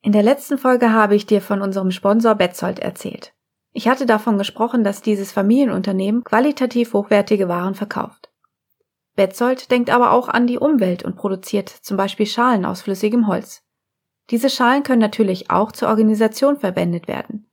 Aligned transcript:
In 0.00 0.12
der 0.12 0.22
letzten 0.22 0.58
Folge 0.58 0.92
habe 0.92 1.16
ich 1.16 1.26
dir 1.26 1.40
von 1.40 1.60
unserem 1.60 1.90
Sponsor 1.90 2.34
Betzold 2.34 2.78
erzählt. 2.78 3.34
Ich 3.72 3.88
hatte 3.88 4.06
davon 4.06 4.38
gesprochen, 4.38 4.84
dass 4.84 5.02
dieses 5.02 5.32
Familienunternehmen 5.32 6.24
qualitativ 6.24 6.92
hochwertige 6.92 7.48
Waren 7.48 7.74
verkauft. 7.74 8.30
Betzold 9.16 9.70
denkt 9.70 9.90
aber 9.90 10.12
auch 10.12 10.28
an 10.28 10.46
die 10.46 10.58
Umwelt 10.58 11.02
und 11.02 11.16
produziert 11.16 11.68
zum 11.68 11.96
Beispiel 11.96 12.26
Schalen 12.26 12.64
aus 12.64 12.82
flüssigem 12.82 13.26
Holz. 13.26 13.64
Diese 14.30 14.50
Schalen 14.50 14.84
können 14.84 15.00
natürlich 15.00 15.50
auch 15.50 15.72
zur 15.72 15.88
Organisation 15.88 16.56
verwendet 16.56 17.08
werden. 17.08 17.50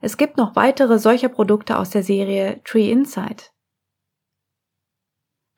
Es 0.00 0.16
gibt 0.16 0.36
noch 0.36 0.56
weitere 0.56 0.98
solcher 0.98 1.28
Produkte 1.28 1.78
aus 1.78 1.90
der 1.90 2.02
Serie 2.02 2.62
Tree 2.64 2.90
Insight. 2.90 3.52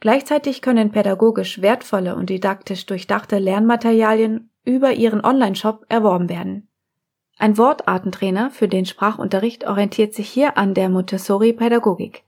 Gleichzeitig 0.00 0.62
können 0.62 0.91
pädagogisch 0.91 1.62
wertvolle 1.62 2.16
und 2.16 2.30
didaktisch 2.30 2.87
durchdachte 2.87 3.39
Lernmaterialien 3.39 4.50
über 4.67 4.93
ihren 4.93 5.25
Online-Shop 5.25 5.87
erworben 5.89 6.29
werden. 6.29 6.69
Ein 7.38 7.56
Wortartentrainer 7.56 8.51
für 8.51 8.69
den 8.69 8.84
Sprachunterricht 8.84 9.66
orientiert 9.66 10.12
sich 10.12 10.29
hier 10.29 10.59
an 10.59 10.75
der 10.75 10.91
Montessori-Pädagogik. 10.91 12.25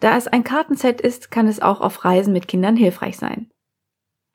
Da 0.00 0.16
es 0.16 0.26
ein 0.26 0.44
Kartenset 0.44 1.00
ist, 1.00 1.30
kann 1.30 1.46
es 1.46 1.60
auch 1.60 1.80
auf 1.80 2.04
Reisen 2.04 2.32
mit 2.32 2.48
Kindern 2.48 2.76
hilfreich 2.76 3.16
sein. 3.18 3.50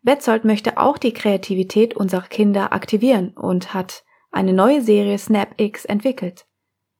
Betzold 0.03 0.45
möchte 0.45 0.77
auch 0.77 0.99
die 0.99 1.13
Kreativität 1.13 1.95
unserer 1.95 2.27
Kinder 2.27 2.73
aktivieren 2.73 3.29
und 3.29 3.73
hat 3.73 4.03
eine 4.31 4.53
neue 4.53 4.81
Serie 4.81 5.17
SnapX 5.17 5.85
entwickelt. 5.85 6.45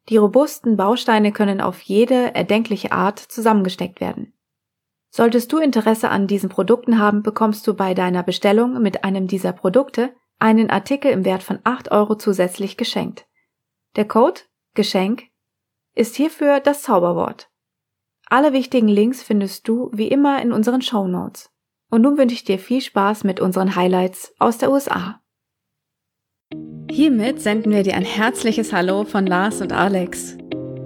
Die 0.09 0.18
robusten 0.18 0.76
Bausteine 0.76 1.32
können 1.32 1.62
auf 1.62 1.82
jede 1.82 2.34
erdenkliche 2.34 2.91
Art 2.91 3.20
zusammengesteckt 3.20 4.02
werden. 4.02 4.34
Solltest 5.16 5.54
du 5.54 5.60
Interesse 5.60 6.10
an 6.10 6.28
diesen 6.28 6.50
Produkten 6.50 7.00
haben, 7.00 7.24
bekommst 7.24 7.66
du 7.68 7.74
bei 7.74 7.94
deiner 7.94 8.22
Bestellung 8.22 8.82
mit 8.82 9.05
einem 9.05 9.28
dieser 9.28 9.54
Produkte 9.54 10.14
einen 10.40 10.70
Artikel 10.70 11.10
im 11.10 11.24
Wert 11.24 11.41
von 11.41 11.60
8 11.64 11.90
Euro 11.94 12.16
zusätzlich 12.16 12.76
geschenkt. 12.76 13.26
Der 13.96 14.05
Code 14.05 14.41
Geschenk 14.74 15.24
ist 15.96 16.18
hierfür 16.18 16.60
das 16.60 16.82
Zauberwort. 16.82 17.49
Alle 18.26 18.52
wichtigen 18.52 18.90
Links 18.90 19.24
findest 19.24 19.70
du 19.70 19.90
wie 19.94 20.10
immer 20.10 20.41
in 20.41 20.52
unseren 20.52 20.82
Show 20.82 21.07
Notes. 21.07 21.50
Und 21.90 22.02
nun 22.02 22.18
wünsche 22.18 22.35
ich 22.35 22.44
dir 22.44 22.60
viel 22.60 22.82
Spaß 22.82 23.24
mit 23.24 23.40
unseren 23.40 23.77
Highlights 23.77 24.34
aus 24.38 24.57
der 24.57 24.70
USA. 24.70 25.22
Hiermit 26.91 27.41
senden 27.41 27.72
wir 27.72 27.84
dir 27.84 27.94
ein 27.94 28.04
herzliches 28.04 28.74
Hallo 28.74 29.05
von 29.05 29.26
Lars 29.26 29.62
und 29.62 29.72
Alex. 29.72 30.35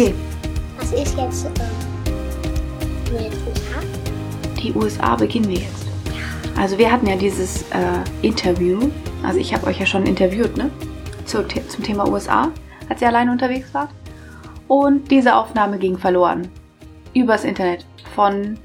Okay, 0.00 0.14
Was 0.78 0.92
ist 0.92 1.14
jetzt 1.18 1.44
ähm, 1.44 1.52
mit 3.12 3.32
USA? 3.46 3.80
die 4.58 4.72
USA 4.72 5.14
beginnen 5.14 5.50
wir 5.50 5.58
jetzt. 5.58 5.86
Also 6.56 6.78
wir 6.78 6.90
hatten 6.90 7.06
ja 7.06 7.16
dieses 7.16 7.70
äh, 7.70 8.00
Interview, 8.22 8.88
also 9.22 9.38
ich 9.38 9.52
habe 9.52 9.66
euch 9.66 9.78
ja 9.78 9.84
schon 9.84 10.06
interviewt, 10.06 10.56
ne? 10.56 10.70
Zu, 11.26 11.46
zum 11.46 11.84
Thema 11.84 12.08
USA, 12.08 12.50
als 12.88 13.02
ihr 13.02 13.08
alleine 13.08 13.30
unterwegs 13.30 13.74
wart. 13.74 13.90
Und 14.68 15.10
diese 15.10 15.36
Aufnahme 15.36 15.76
ging 15.76 15.98
verloren. 15.98 16.48
Übers 17.12 17.44
Internet. 17.44 17.84
Von 18.14 18.58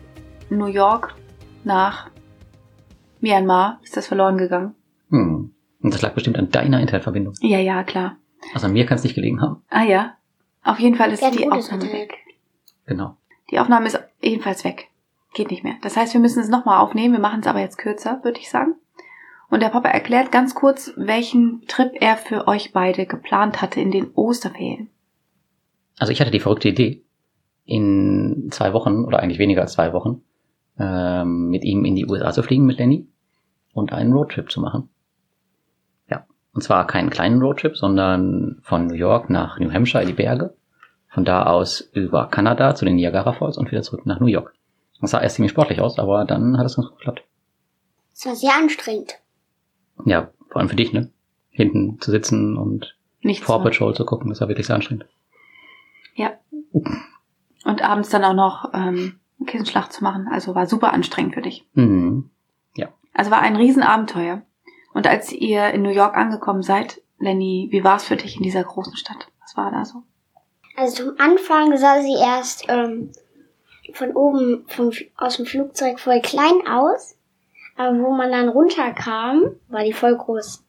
New 0.50 0.67
York 0.67 1.16
nach 1.66 2.12
Myanmar 3.19 3.81
ist 3.84 3.97
das 3.97 4.07
verloren 4.07 4.38
gegangen. 4.38 4.73
Hm. 5.09 5.52
Und 5.81 5.94
das 5.94 6.02
lag 6.02 6.13
bestimmt 6.13 6.40
an 6.40 6.50
deiner 6.50 6.79
Internetverbindung. 6.79 7.34
Ja, 7.41 7.59
ja, 7.59 7.84
klar. 7.84 8.16
Also 8.53 8.67
an 8.67 8.73
mir 8.73 8.85
kann 8.85 8.96
es 8.96 9.03
nicht 9.03 9.16
gelegen 9.16 9.41
haben. 9.41 9.63
Ah 9.69 9.84
ja. 9.84 10.15
Auf 10.66 10.80
jeden 10.80 10.96
Fall 10.96 11.12
ist 11.12 11.22
die 11.22 11.50
Aufnahme 11.50 11.84
Internet. 11.84 11.94
weg. 11.94 12.18
Genau. 12.88 13.16
Die 13.52 13.59
Aufnahme 13.59 13.86
ist 13.86 14.00
ebenfalls 14.22 14.64
weg. 14.64 14.90
Geht 15.34 15.52
nicht 15.52 15.64
mehr. 15.64 15.76
Das 15.81 15.96
heißt, 15.96 16.14
wir 16.14 16.22
müssen 16.22 16.42
es 16.42 16.50
nochmal 16.50 16.80
aufnehmen. 16.81 17.14
Wir 17.14 17.22
machen 17.22 17.42
es 17.42 17.48
aber 17.48 17.59
jetzt 17.59 17.78
kürzer, 17.78 18.20
würde 18.24 18.40
ich 18.40 18.50
sagen. 18.50 18.74
Und 19.50 19.62
der 19.62 19.70
Papa 19.70 19.90
erklärt 19.90 20.31
ganz 20.31 20.56
kurz, 20.56 20.92
welchen 20.96 21.62
Trip 21.68 21.92
er 22.02 22.18
für 22.18 22.48
euch 22.48 22.74
beide 22.74 23.06
geplant 23.06 23.62
hatte 23.62 23.80
in 23.80 23.92
den 23.92 24.09
Osterferien. 24.16 24.90
Also 26.00 26.12
ich 26.12 26.20
hatte 26.20 26.31
die 26.31 26.40
verrückte 26.40 26.70
Idee, 26.70 27.03
in 27.64 28.50
zwei 28.52 28.74
Wochen 28.74 29.06
oder 29.06 29.20
eigentlich 29.20 29.40
weniger 29.40 29.62
als 29.62 29.74
zwei 29.74 29.94
Wochen 29.94 30.24
ähm, 30.80 31.50
mit 31.50 31.64
ihm 31.64 31.86
in 31.86 31.96
die 31.96 32.06
USA 32.06 32.32
zu 32.32 32.44
fliegen 32.44 32.66
mit 32.66 32.80
Lenny 32.80 33.08
und 33.74 33.94
einen 33.94 34.14
Roadtrip 34.14 34.52
zu 34.52 34.62
machen. 34.62 34.90
Ja. 36.55 36.57
Und 36.57 36.61
zwar 36.61 36.88
keinen 36.88 37.09
kleinen 37.09 37.41
Roadtrip, 37.41 37.75
sondern 37.75 38.59
von 38.63 38.88
New 38.88 38.95
York 38.95 39.29
nach 39.29 39.59
New 39.59 39.71
Hampshire 39.71 40.01
in 40.01 40.07
die 40.07 40.13
Berge. 40.13 40.55
Von 41.09 41.25
da 41.25 41.45
aus 41.45 41.81
über 41.93 42.27
Kanada 42.27 42.75
zu 42.75 42.85
den 42.85 42.95
Niagara 42.95 43.33
Falls 43.33 43.57
und 43.57 43.71
wieder 43.71 43.81
zurück 43.81 44.05
nach 44.05 44.19
New 44.19 44.27
York. 44.27 44.53
Das 45.01 45.11
sah 45.11 45.21
erst 45.21 45.35
ziemlich 45.35 45.51
sportlich 45.51 45.79
aus, 45.79 45.99
aber 45.99 46.25
dann 46.25 46.57
hat 46.57 46.66
es 46.66 46.75
ganz 46.75 46.88
gut 46.88 46.97
geklappt. 46.97 47.23
Das 48.13 48.25
war 48.25 48.35
sehr 48.35 48.55
anstrengend. 48.55 49.16
Ja, 50.05 50.29
vor 50.49 50.59
allem 50.59 50.69
für 50.69 50.75
dich, 50.75 50.93
ne? 50.93 51.11
Hinten 51.49 51.99
zu 51.99 52.11
sitzen 52.11 52.57
und 52.57 52.95
Nichts. 53.22 53.47
Mehr. 53.47 53.59
Patrol 53.59 53.95
zu 53.95 54.05
gucken, 54.05 54.29
das 54.29 54.41
war 54.41 54.47
wirklich 54.47 54.67
sehr 54.67 54.75
anstrengend. 54.75 55.05
Ja. 56.16 56.33
Und 56.72 57.81
abends 57.81 58.09
dann 58.09 58.23
auch 58.23 58.33
noch 58.33 58.72
ähm, 58.73 59.19
Kissenschlacht 59.45 59.93
zu 59.93 60.03
machen. 60.03 60.27
Also 60.31 60.53
war 60.55 60.67
super 60.67 60.93
anstrengend 60.93 61.33
für 61.33 61.41
dich. 61.41 61.66
Mhm. 61.73 62.29
Also 63.16 63.31
war 63.31 63.41
ein 63.41 63.55
Riesenabenteuer. 63.55 64.41
Und 64.95 65.07
als 65.07 65.33
ihr 65.33 65.72
in 65.72 65.81
New 65.81 65.91
York 65.91 66.16
angekommen 66.16 66.61
seid, 66.61 67.01
Lenny, 67.19 67.67
wie 67.69 67.83
war 67.83 67.97
es 67.97 68.06
für 68.06 68.16
dich 68.16 68.38
in 68.38 68.44
dieser 68.44 68.63
großen 68.63 68.95
Stadt? 68.95 69.28
Was 69.41 69.57
war 69.57 69.69
da 69.69 69.83
so? 69.83 70.03
Also 70.78 71.03
zum 71.03 71.19
Anfang 71.19 71.75
sah 71.78 72.00
sie 72.00 72.16
erst 72.17 72.69
ähm, 72.69 73.11
von 73.94 74.13
oben 74.13 74.63
vom, 74.67 74.91
aus 75.17 75.35
dem 75.35 75.45
Flugzeug 75.45 76.00
voll 76.00 76.22
klein 76.22 76.66
aus. 76.66 77.17
Aber 77.75 78.00
wo 78.00 78.13
man 78.13 78.31
dann 78.31 78.47
runterkam, 78.47 79.44
war 79.67 79.84
die 79.84 79.91
voll 79.91 80.16
groß. 80.16 80.63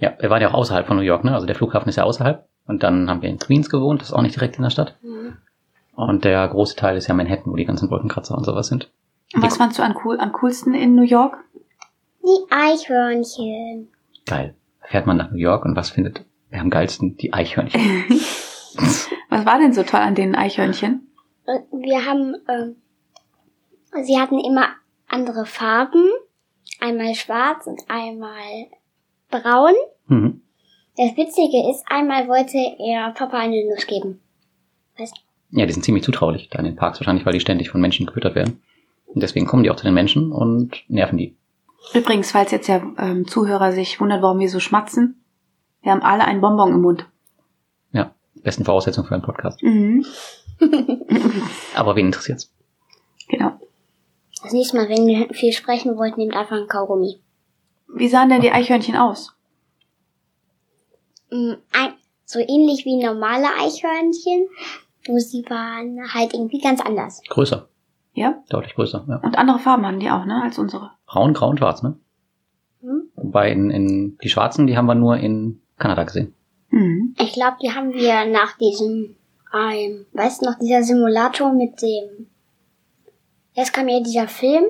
Ja, 0.00 0.14
wir 0.18 0.28
waren 0.28 0.42
ja 0.42 0.48
auch 0.48 0.54
außerhalb 0.54 0.88
von 0.88 0.96
New 0.96 1.04
York, 1.04 1.22
ne? 1.22 1.32
Also 1.32 1.46
der 1.46 1.54
Flughafen 1.54 1.88
ist 1.88 1.96
ja 1.96 2.02
außerhalb. 2.02 2.44
Und 2.66 2.82
dann 2.82 3.08
haben 3.08 3.22
wir 3.22 3.28
in 3.28 3.38
Queens 3.38 3.70
gewohnt, 3.70 4.00
das 4.00 4.08
ist 4.08 4.14
auch 4.14 4.22
nicht 4.22 4.34
direkt 4.34 4.56
in 4.56 4.64
der 4.64 4.70
Stadt. 4.70 4.96
Mhm. 5.02 5.36
Und 5.94 6.24
der 6.24 6.48
große 6.48 6.74
Teil 6.74 6.96
ist 6.96 7.06
ja 7.06 7.14
Manhattan, 7.14 7.52
wo 7.52 7.56
die 7.56 7.64
ganzen 7.64 7.92
Wolkenkratzer 7.92 8.36
und 8.36 8.42
sowas 8.42 8.66
sind. 8.66 8.90
Und 9.34 9.42
was 9.42 9.56
fandst 9.56 9.78
du 9.78 9.84
an 9.84 9.94
cool, 10.04 10.18
am 10.18 10.32
coolsten 10.32 10.74
in 10.74 10.96
New 10.96 11.02
York? 11.02 11.38
Die 12.26 12.50
Eichhörnchen. 12.50 13.88
Geil. 14.24 14.56
Fährt 14.82 15.06
man 15.06 15.16
nach 15.16 15.30
New 15.30 15.38
York 15.38 15.64
und 15.64 15.76
was 15.76 15.90
findet 15.90 16.24
er 16.50 16.60
am 16.60 16.70
geilsten? 16.70 17.16
Die 17.16 17.32
Eichhörnchen. 17.32 17.80
Was 19.28 19.46
war 19.46 19.58
denn 19.58 19.72
so 19.72 19.82
toll 19.82 20.00
an 20.00 20.14
den 20.14 20.34
Eichhörnchen? 20.34 21.08
Wir 21.72 22.04
haben, 22.04 22.36
ähm, 22.48 22.76
sie 24.02 24.18
hatten 24.18 24.38
immer 24.38 24.68
andere 25.08 25.46
Farben. 25.46 26.04
Einmal 26.80 27.14
schwarz 27.14 27.66
und 27.66 27.80
einmal 27.88 28.66
braun. 29.30 29.74
Mhm. 30.08 30.42
Das 30.96 31.16
Witzige 31.16 31.70
ist, 31.70 31.84
einmal 31.88 32.28
wollte 32.28 32.58
er 32.58 33.12
Papa 33.12 33.38
eine 33.38 33.64
Nuss 33.68 33.86
geben. 33.86 34.20
Weißt 34.98 35.16
du? 35.16 35.58
Ja, 35.58 35.66
die 35.66 35.72
sind 35.72 35.84
ziemlich 35.84 36.04
zutraulich 36.04 36.48
da 36.48 36.58
in 36.58 36.64
den 36.64 36.76
Parks, 36.76 37.00
wahrscheinlich, 37.00 37.24
weil 37.24 37.32
die 37.32 37.40
ständig 37.40 37.70
von 37.70 37.80
Menschen 37.80 38.06
gefüttert 38.06 38.34
werden. 38.34 38.62
Und 39.06 39.22
deswegen 39.22 39.46
kommen 39.46 39.62
die 39.62 39.70
auch 39.70 39.76
zu 39.76 39.84
den 39.84 39.94
Menschen 39.94 40.32
und 40.32 40.84
nerven 40.88 41.18
die. 41.18 41.36
Übrigens, 41.94 42.32
falls 42.32 42.50
jetzt 42.50 42.68
ja 42.68 42.82
ähm, 42.98 43.26
Zuhörer 43.26 43.72
sich 43.72 44.00
wundert, 44.00 44.22
warum 44.22 44.38
wir 44.38 44.50
so 44.50 44.60
schmatzen, 44.60 45.22
wir 45.82 45.92
haben 45.92 46.02
alle 46.02 46.24
einen 46.24 46.40
Bonbon 46.40 46.70
im 46.70 46.82
Mund. 46.82 47.06
Ja, 47.92 48.14
besten 48.42 48.64
Voraussetzungen 48.64 49.06
für 49.06 49.14
einen 49.14 49.22
Podcast. 49.22 49.62
Mhm. 49.62 50.04
Aber 51.74 51.96
wen 51.96 52.06
interessiert's? 52.06 52.52
Genau. 53.28 53.52
Das 54.42 54.52
nächste 54.52 54.76
Mal, 54.76 54.88
wenn 54.88 55.08
ihr 55.08 55.28
viel 55.32 55.52
sprechen 55.52 55.96
wollt, 55.96 56.18
nehmt 56.18 56.34
einfach 56.34 56.56
ein 56.56 56.68
Kaugummi. 56.68 57.20
Wie 57.94 58.08
sahen 58.08 58.28
denn 58.28 58.40
die 58.40 58.52
Eichhörnchen 58.52 58.96
aus? 58.96 59.32
Mm, 61.30 61.54
so 62.26 62.40
ähnlich 62.40 62.84
wie 62.84 63.02
normale 63.02 63.46
Eichhörnchen, 63.58 64.48
nur 65.06 65.20
sie 65.20 65.44
waren 65.48 66.12
halt 66.12 66.34
irgendwie 66.34 66.60
ganz 66.60 66.80
anders. 66.80 67.22
Größer. 67.28 67.68
Ja? 68.16 68.42
Deutlich 68.48 68.74
größer, 68.74 69.04
ja. 69.08 69.16
Und 69.18 69.38
andere 69.38 69.58
Farben 69.58 69.86
hatten 69.86 70.00
die 70.00 70.10
auch, 70.10 70.24
ne, 70.24 70.42
als 70.42 70.58
unsere. 70.58 70.90
Braun, 71.06 71.34
grau 71.34 71.50
und 71.50 71.58
schwarz, 71.58 71.82
ne? 71.82 71.96
Hm? 72.80 73.02
Wobei 73.14 73.52
in, 73.52 73.70
in 73.70 74.18
die 74.22 74.28
schwarzen, 74.28 74.66
die 74.66 74.76
haben 74.76 74.86
wir 74.86 74.94
nur 74.94 75.18
in 75.18 75.60
Kanada 75.78 76.04
gesehen. 76.04 76.34
Mhm. 76.70 77.14
Ich 77.20 77.34
glaube, 77.34 77.58
die 77.62 77.72
haben 77.72 77.92
wir 77.92 78.24
nach 78.26 78.56
diesem, 78.56 79.16
ähm, 79.54 80.06
weißt 80.12 80.42
du 80.42 80.46
noch, 80.50 80.58
dieser 80.58 80.82
Simulator 80.82 81.52
mit 81.52 81.80
dem 81.82 82.26
Erst 83.54 83.72
kam 83.72 83.88
ja 83.88 84.00
dieser 84.00 84.28
Film 84.28 84.64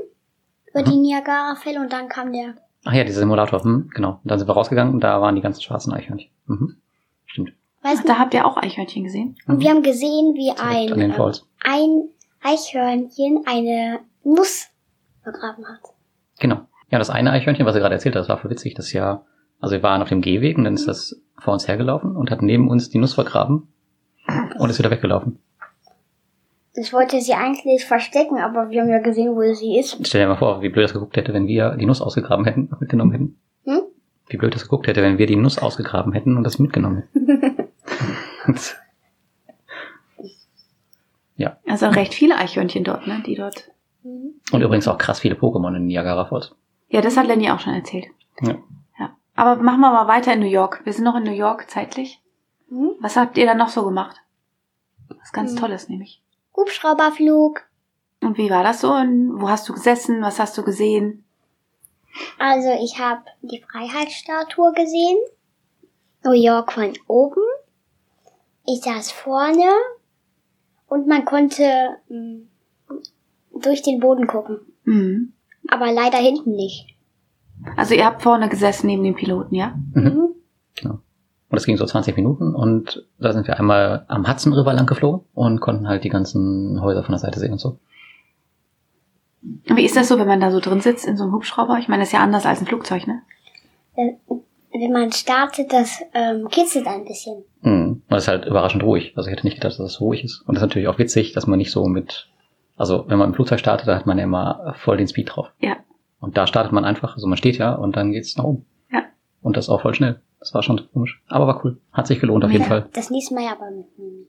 über 0.73 0.85
die 0.85 0.97
Niagara-Fälle 0.97 1.81
und 1.81 1.93
dann 1.93 2.09
kam 2.09 2.33
der. 2.33 2.55
Ach 2.85 2.93
ja, 2.93 3.03
dieser 3.03 3.19
Simulator, 3.21 3.63
hm, 3.63 3.91
genau. 3.93 4.21
Und 4.23 4.31
dann 4.31 4.39
sind 4.39 4.49
wir 4.49 4.53
rausgegangen 4.55 4.95
und 4.95 5.01
da 5.01 5.21
waren 5.21 5.35
die 5.35 5.41
ganzen 5.41 5.61
schwarzen 5.63 5.93
Eichhörnchen. 5.93 6.31
Mhm. 6.47 6.77
Stimmt. 7.25 7.53
Weißt 7.83 8.05
du, 8.05 8.09
Da 8.09 8.19
habt 8.19 8.33
ihr 8.35 8.47
auch 8.47 8.57
Eichhörnchen 8.57 9.03
gesehen? 9.05 9.37
und 9.49 9.59
wir 9.61 9.71
haben 9.71 9.83
gesehen, 9.83 10.35
wie 10.35 10.51
ein, 10.51 10.93
an 10.93 11.01
den 11.01 11.11
ähm, 11.11 11.17
Falls. 11.17 11.47
ein 11.65 12.09
Eichhörnchen 12.47 13.43
eine 13.47 14.01
Nuss 14.23 14.69
vergraben 15.23 15.65
hat. 15.67 15.81
Genau. 16.39 16.61
Ja, 16.91 16.99
das 16.99 17.11
eine 17.11 17.33
Eichhörnchen, 17.33 17.67
was 17.67 17.75
er 17.75 17.81
gerade 17.81 17.95
erzählt 17.95 18.15
hat, 18.15 18.21
das 18.21 18.29
war 18.29 18.39
voll 18.39 18.51
witzig. 18.51 18.75
Das 18.75 18.93
ja, 18.93 19.25
also 19.61 19.75
wir 19.75 19.83
waren 19.83 20.03
auf 20.03 20.09
dem 20.09 20.21
Gehweg 20.21 20.57
und 20.57 20.65
dann 20.65 20.75
ist 20.75 20.87
das 20.87 21.21
vor 21.39 21.53
uns 21.53 21.67
hergelaufen 21.67 22.15
und 22.15 22.31
hat 22.31 22.43
neben 22.43 22.69
uns 22.71 22.89
die 22.89 22.99
Nuss 22.99 23.15
vergraben 23.15 23.69
und 24.59 24.71
ist 24.71 24.79
wieder 24.79 24.91
weggelaufen. 24.91 25.41
Ich 26.75 26.93
wollte 26.93 27.21
sie 27.21 27.35
eigentlich 27.35 27.85
verstecken, 27.85 28.39
aber 28.39 28.71
wir 28.71 28.83
haben 28.83 28.91
ja 28.91 29.01
gesehen, 29.01 29.35
wo 29.35 29.55
sie 29.55 29.79
ist. 29.79 29.99
Stell 30.07 30.21
dir 30.21 30.29
mal 30.29 30.37
vor, 30.37 30.61
wie 30.61 30.69
blöd 30.69 30.85
das 30.85 30.93
geguckt 30.93 31.17
hätte, 31.17 31.33
wenn 31.33 31.47
wir 31.47 31.71
die 31.71 31.87
Nuss 31.87 32.03
ausgegraben 32.03 32.45
hätten 32.45 32.69
und 32.71 32.81
mitgenommen 32.81 33.13
hätten. 33.13 33.39
Hm? 33.65 33.81
Wie 34.29 34.37
blöd 34.37 34.55
das 34.55 34.63
geguckt 34.63 34.87
hätte, 34.87 35.03
wenn 35.03 35.19
wir 35.19 35.27
die 35.27 35.37
Nuss 35.37 35.59
ausgegraben 35.59 36.13
hätten 36.13 36.37
und 36.37 36.45
das 36.45 36.59
mitgenommen 36.59 37.05
hätten. 37.13 37.71
Also 41.67 41.89
recht 41.89 42.15
viele 42.15 42.37
Eichhörnchen 42.37 42.85
dort, 42.85 43.07
ne? 43.07 43.23
Die 43.27 43.35
dort. 43.35 43.71
und 44.03 44.63
übrigens 44.63 44.89
auch 44.89 44.99
krass 44.99 45.21
viele 45.21 45.35
Pokémon 45.35 45.77
in 45.77 45.87
Niagara 45.87 46.27
Falls. 46.27 46.55
Ja, 46.89 47.01
das 47.01 47.17
hat 47.17 47.27
Lenny 47.27 47.51
auch 47.51 47.61
schon 47.61 47.75
erzählt. 47.75 48.07
Ja. 48.41 48.57
Ja. 48.99 49.17
Aber 49.35 49.61
machen 49.63 49.81
wir 49.81 49.91
mal 49.91 50.07
weiter 50.07 50.33
in 50.33 50.41
New 50.41 50.47
York. 50.47 50.81
Wir 50.85 50.93
sind 50.93 51.05
noch 51.05 51.17
in 51.17 51.25
New 51.25 51.33
York 51.33 51.69
zeitlich. 51.69 52.23
Hm? 52.69 52.93
Was 53.01 53.17
habt 53.17 53.37
ihr 53.37 53.47
da 53.47 53.55
noch 53.55 53.69
so 53.69 53.85
gemacht? 53.85 54.17
Was 55.09 55.33
ganz 55.33 55.53
Hm. 55.53 55.59
Tolles 55.59 55.89
nämlich. 55.89 56.23
Hubschrauberflug. 56.57 57.63
Und 58.23 58.39
wie 58.39 58.51
war 58.51 58.63
das 58.63 58.81
so? 58.81 58.93
Und 58.93 59.41
wo 59.41 59.49
hast 59.49 59.69
du 59.69 59.73
gesessen? 59.73 60.23
Was 60.23 60.39
hast 60.39 60.57
du 60.57 60.63
gesehen? 60.63 61.25
Also 62.39 62.71
ich 62.83 62.99
habe 62.99 63.23
die 63.43 63.63
Freiheitsstatue 63.63 64.73
gesehen. 64.73 65.19
New 66.25 66.33
York 66.33 66.73
von 66.73 66.93
oben. 67.07 67.43
Ich 68.65 68.81
saß 68.83 69.13
vorne 69.13 69.71
und 70.89 71.07
man 71.07 71.25
konnte 71.25 71.63
mh, 72.09 72.39
durch 73.63 73.83
den 73.83 74.01
Boden 74.01 74.27
gucken. 74.27 74.59
Mhm. 74.85 75.33
Aber 75.69 75.93
leider 75.93 76.19
hinten 76.19 76.53
nicht. 76.53 76.95
Also 77.77 77.95
ihr 77.95 78.05
habt 78.05 78.23
vorne 78.23 78.49
gesessen 78.49 78.87
neben 78.87 79.03
dem 79.03 79.15
Piloten, 79.15 79.55
ja? 79.55 79.75
Mhm. 79.95 80.29
Genau. 80.77 80.95
Und 81.49 81.55
das 81.55 81.65
ging 81.65 81.77
so 81.77 81.87
20 81.87 82.17
Minuten 82.17 82.55
und 82.55 83.07
da 83.19 83.33
sind 83.33 83.47
wir 83.47 83.59
einmal 83.59 84.05
am 84.09 84.29
Hudson 84.29 84.53
River 84.53 84.75
lang 84.75 84.87
geflogen 84.87 85.25
und 85.33 85.61
konnten 85.61 85.89
halt 85.89 86.05
die 86.05 86.09
ganzen 86.09 86.81
Häuser 86.83 87.03
von 87.05 87.13
der 87.13 87.21
Seite 87.21 87.39
sehen 87.39 87.53
und 87.53 87.59
so. 87.61 87.79
Wie 89.41 89.85
ist 89.85 89.97
das 89.97 90.09
so, 90.09 90.19
wenn 90.19 90.27
man 90.27 90.41
da 90.41 90.51
so 90.51 90.59
drin 90.59 90.81
sitzt 90.81 91.07
in 91.07 91.17
so 91.17 91.23
einem 91.25 91.33
Hubschrauber? 91.33 91.79
Ich 91.79 91.87
meine, 91.89 92.03
das 92.03 92.09
ist 92.09 92.15
ja 92.15 92.21
anders 92.21 92.47
als 92.47 92.61
ein 92.61 92.67
Flugzeug, 92.67 93.07
ne? 93.07 93.23
Äh, 93.95 94.15
Wenn 94.73 94.93
man 94.93 95.13
startet, 95.13 95.73
das 95.73 96.01
ähm, 96.15 96.49
kitzelt 96.49 96.87
ein 96.89 97.05
bisschen. 97.05 97.45
Mhm. 97.63 97.86
Und 98.09 98.15
das 98.15 98.25
ist 98.25 98.29
halt 98.29 98.47
überraschend 98.47 98.83
ruhig. 98.85 99.13
Also 99.17 99.29
ich 99.29 99.37
hätte 99.37 99.47
nicht 99.47 99.57
gedacht, 99.57 99.73
dass 99.73 99.79
das 99.79 100.01
ruhig 100.01 100.23
ist. 100.25 100.43
Und 100.43 100.55
das 100.55 100.63
ist 100.63 100.69
natürlich 100.69 100.89
auch 100.89 100.99
witzig, 100.99 101.33
dass 101.33 101.47
man 101.47 101.59
nicht 101.59 101.73
so 101.73 101.87
mit, 101.87 102.29
also 102.77 103.05
wenn 103.09 103.19
man 103.19 103.31
im 103.31 103.35
Flugzeug 103.35 103.59
startet, 103.59 103.89
da 103.89 103.97
hat 103.97 104.07
man 104.07 104.19
ja 104.19 104.25
immer 104.25 104.75
voll 104.79 104.97
den 104.97 105.09
Speed 105.09 105.31
drauf. 105.35 105.51
Ja. 105.61 105.77
Und 106.21 106.37
da 106.37 106.47
startet 106.47 106.73
man 106.73 106.85
einfach, 106.85 107.15
also 107.15 107.27
man 107.27 107.37
steht 107.37 107.59
ja 107.59 107.75
und 107.75 107.97
dann 107.97 108.13
geht's 108.13 108.37
nach 108.37 108.45
oben. 108.45 108.65
Ja. 108.93 109.03
Und 109.43 109.57
das 109.57 109.69
auch 109.69 109.83
voll 109.83 109.95
schnell. 109.95 110.21
Das 110.39 110.55
war 110.55 110.63
schon 110.63 110.81
komisch. 110.93 111.23
Aber 111.29 111.47
war 111.47 111.65
cool. 111.65 111.79
Hat 111.93 112.07
sich 112.07 112.21
gelohnt 112.21 112.45
auf 112.45 112.53
jeden 112.53 112.63
Ja. 112.65 112.69
Fall. 112.69 112.89
Das 112.93 113.11
nächste 113.11 113.35
Mal 113.35 113.49
aber 113.49 113.71
mit 113.71 113.99
Mimi. 113.99 114.27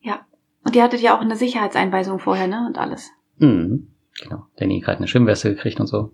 Ja. 0.00 0.20
Und 0.64 0.76
ihr 0.76 0.82
hattet 0.82 1.00
ja 1.00 1.16
auch 1.16 1.20
eine 1.20 1.34
Sicherheitseinweisung 1.36 2.18
vorher, 2.20 2.46
ne? 2.46 2.64
Und 2.66 2.78
alles. 2.78 3.10
Mhm. 3.38 3.88
Genau. 4.22 4.46
Danny 4.56 4.82
hat 4.86 4.98
eine 4.98 5.08
Schwimmweste 5.08 5.54
gekriegt 5.54 5.80
und 5.80 5.86
so. 5.86 6.12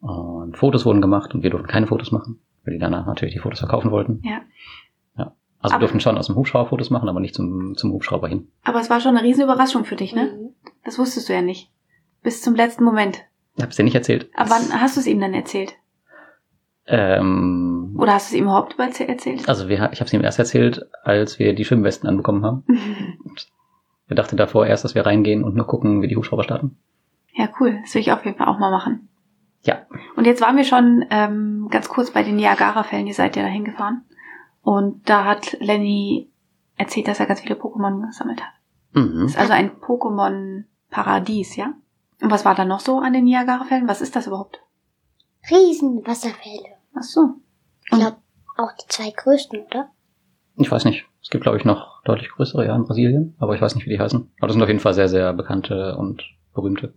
Und 0.00 0.56
Fotos 0.56 0.84
wurden 0.84 1.00
gemacht 1.00 1.34
und 1.34 1.42
wir 1.42 1.50
durften 1.50 1.68
keine 1.68 1.86
Fotos 1.86 2.12
machen, 2.12 2.40
weil 2.64 2.74
die 2.74 2.80
danach 2.80 3.06
natürlich 3.06 3.34
die 3.34 3.40
Fotos 3.40 3.60
verkaufen 3.60 3.90
wollten. 3.90 4.20
Ja. 4.22 4.40
Also 5.60 5.74
Aber- 5.74 5.80
wir 5.82 5.86
durften 5.86 6.00
schon 6.00 6.18
aus 6.18 6.26
dem 6.26 6.36
Hubschrauber 6.36 6.68
Fotos 6.68 6.90
machen, 6.90 7.08
aber 7.08 7.20
nicht 7.20 7.34
zum, 7.34 7.76
zum 7.76 7.92
Hubschrauber 7.92 8.28
hin. 8.28 8.48
Aber 8.64 8.80
es 8.80 8.90
war 8.90 9.00
schon 9.00 9.16
eine 9.16 9.26
riesen 9.26 9.42
Überraschung 9.44 9.84
für 9.84 9.96
dich, 9.96 10.14
ne? 10.14 10.24
Mhm. 10.36 10.48
Das 10.84 10.98
wusstest 10.98 11.28
du 11.28 11.32
ja 11.32 11.42
nicht. 11.42 11.70
Bis 12.22 12.42
zum 12.42 12.54
letzten 12.54 12.84
Moment. 12.84 13.22
Ich 13.56 13.62
hab's 13.62 13.76
dir 13.76 13.82
nicht 13.84 13.94
erzählt. 13.94 14.28
Aber 14.36 14.50
wann 14.50 14.80
hast 14.80 14.96
du 14.96 15.00
es 15.00 15.06
ihm 15.06 15.20
dann 15.20 15.32
erzählt? 15.34 15.74
Ähm, 16.88 17.96
Oder 17.98 18.14
hast 18.14 18.30
du 18.30 18.34
es 18.34 18.38
ihm 18.38 18.44
überhaupt 18.44 18.74
über- 18.74 18.84
erzählt? 18.84 19.48
also 19.48 19.68
wir, 19.68 19.76
ich 19.92 20.00
habe 20.00 20.04
es 20.06 20.12
ihm 20.12 20.22
erst 20.22 20.38
erzählt, 20.38 20.86
als 21.02 21.38
wir 21.38 21.52
die 21.54 21.64
Schwimmwesten 21.64 22.08
anbekommen 22.08 22.44
haben. 22.44 22.64
Wir 24.08 24.14
dachten 24.14 24.36
davor 24.36 24.68
erst, 24.68 24.84
dass 24.84 24.94
wir 24.94 25.04
reingehen 25.04 25.42
und 25.42 25.56
nur 25.56 25.66
gucken, 25.66 26.00
wie 26.00 26.06
die 26.06 26.14
Hubschrauber 26.16 26.44
starten. 26.44 26.78
Ja, 27.32 27.48
cool. 27.58 27.80
Das 27.82 27.92
will 27.92 28.02
ich 28.02 28.12
auf 28.12 28.24
jeden 28.24 28.38
Fall 28.38 28.46
auch 28.46 28.60
mal 28.60 28.70
machen. 28.70 29.08
Ja. 29.62 29.78
Und 30.14 30.26
jetzt 30.28 30.40
waren 30.40 30.56
wir 30.56 30.62
schon 30.62 31.04
ähm, 31.10 31.66
ganz 31.72 31.88
kurz 31.88 32.12
bei 32.12 32.22
den 32.22 32.36
Niagara-Fällen. 32.36 33.08
Ihr 33.08 33.14
seid 33.14 33.34
ja 33.34 33.42
dahin 33.42 33.64
gefahren. 33.64 34.02
Und 34.66 35.08
da 35.08 35.24
hat 35.24 35.56
Lenny 35.60 36.28
erzählt, 36.74 37.06
dass 37.06 37.20
er 37.20 37.26
ganz 37.26 37.40
viele 37.40 37.54
Pokémon 37.54 38.04
gesammelt 38.04 38.42
hat. 38.42 38.52
Mhm. 38.94 39.20
Das 39.22 39.30
ist 39.30 39.38
also 39.38 39.52
ein 39.52 39.70
Pokémon-Paradies, 39.80 41.54
ja? 41.54 41.74
Und 42.20 42.32
was 42.32 42.44
war 42.44 42.56
da 42.56 42.64
noch 42.64 42.80
so 42.80 42.98
an 42.98 43.12
den 43.12 43.26
Niagara-Fällen? 43.26 43.86
Was 43.86 44.00
ist 44.00 44.16
das 44.16 44.26
überhaupt? 44.26 44.60
Riesenwasserfälle. 45.48 46.78
Ach 46.96 47.04
so. 47.04 47.36
Ich 47.84 47.96
glaube, 47.96 48.16
auch 48.56 48.72
die 48.72 48.88
zwei 48.88 49.10
größten, 49.10 49.66
oder? 49.66 49.90
Ich 50.56 50.68
weiß 50.68 50.84
nicht. 50.84 51.06
Es 51.22 51.30
gibt, 51.30 51.44
glaube 51.44 51.58
ich, 51.58 51.64
noch 51.64 52.02
deutlich 52.02 52.30
größere, 52.30 52.66
ja, 52.66 52.74
in 52.74 52.86
Brasilien, 52.86 53.36
aber 53.38 53.54
ich 53.54 53.60
weiß 53.60 53.76
nicht, 53.76 53.86
wie 53.86 53.90
die 53.90 54.00
heißen. 54.00 54.32
Aber 54.38 54.48
das 54.48 54.54
sind 54.54 54.62
auf 54.64 54.68
jeden 54.68 54.80
Fall 54.80 54.94
sehr, 54.94 55.08
sehr 55.08 55.32
bekannte 55.32 55.96
und 55.96 56.24
berühmte. 56.52 56.92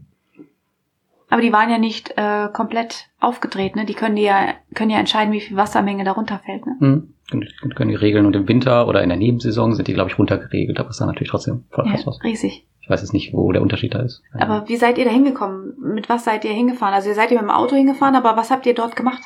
Aber 1.30 1.42
die 1.42 1.54
waren 1.54 1.70
ja 1.70 1.78
nicht 1.78 2.14
äh, 2.18 2.48
komplett 2.52 3.08
aufgedreht, 3.20 3.76
ne? 3.76 3.86
Die 3.86 3.94
können 3.94 4.16
die 4.16 4.24
ja, 4.24 4.54
können 4.74 4.90
ja 4.90 4.98
entscheiden, 5.00 5.32
wie 5.34 5.42
viel 5.42 5.58
Wassermenge 5.58 6.04
da 6.04 6.12
runterfällt, 6.14 6.66
ne? 6.66 6.76
Hm. 6.80 7.14
Können, 7.30 7.48
können 7.76 7.90
die 7.90 7.96
regeln 7.96 8.26
und 8.26 8.36
im 8.36 8.48
Winter 8.48 8.88
oder 8.88 9.04
in 9.04 9.10
der 9.10 9.18
Nebensaison 9.18 9.76
sind 9.76 9.88
die, 9.88 9.94
glaube 9.94 10.10
ich, 10.10 10.18
runtergeregelt, 10.18 10.80
aber 10.80 10.90
es 10.90 10.96
ist 10.96 11.00
dann 11.02 11.08
natürlich 11.10 11.30
trotzdem 11.30 11.66
voll 11.70 11.86
krass 11.86 12.02
Ja, 12.02 12.08
aus. 12.08 12.20
riesig. 12.24 12.66
Ich 12.82 12.90
weiß 12.90 13.02
jetzt 13.02 13.14
nicht, 13.14 13.34
wo 13.34 13.52
der 13.52 13.62
Unterschied 13.62 13.94
da 13.94 14.00
ist. 14.00 14.24
Aber 14.34 14.68
wie 14.68 14.78
seid 14.78 14.98
ihr 14.98 15.06
da 15.06 15.12
hingekommen? 15.12 15.76
Mit 15.80 16.10
was 16.10 16.24
seid 16.26 16.44
ihr 16.44 16.52
hingefahren? 16.54 16.96
Also 16.96 17.10
ihr 17.10 17.14
seid 17.16 17.30
ihr 17.30 17.38
mit 17.38 17.44
dem 17.48 17.52
Auto 17.52 17.76
hingefahren, 17.76 18.16
aber 18.16 18.36
was 18.36 18.50
habt 18.50 18.66
ihr 18.66 18.74
dort 18.74 18.96
gemacht 18.96 19.22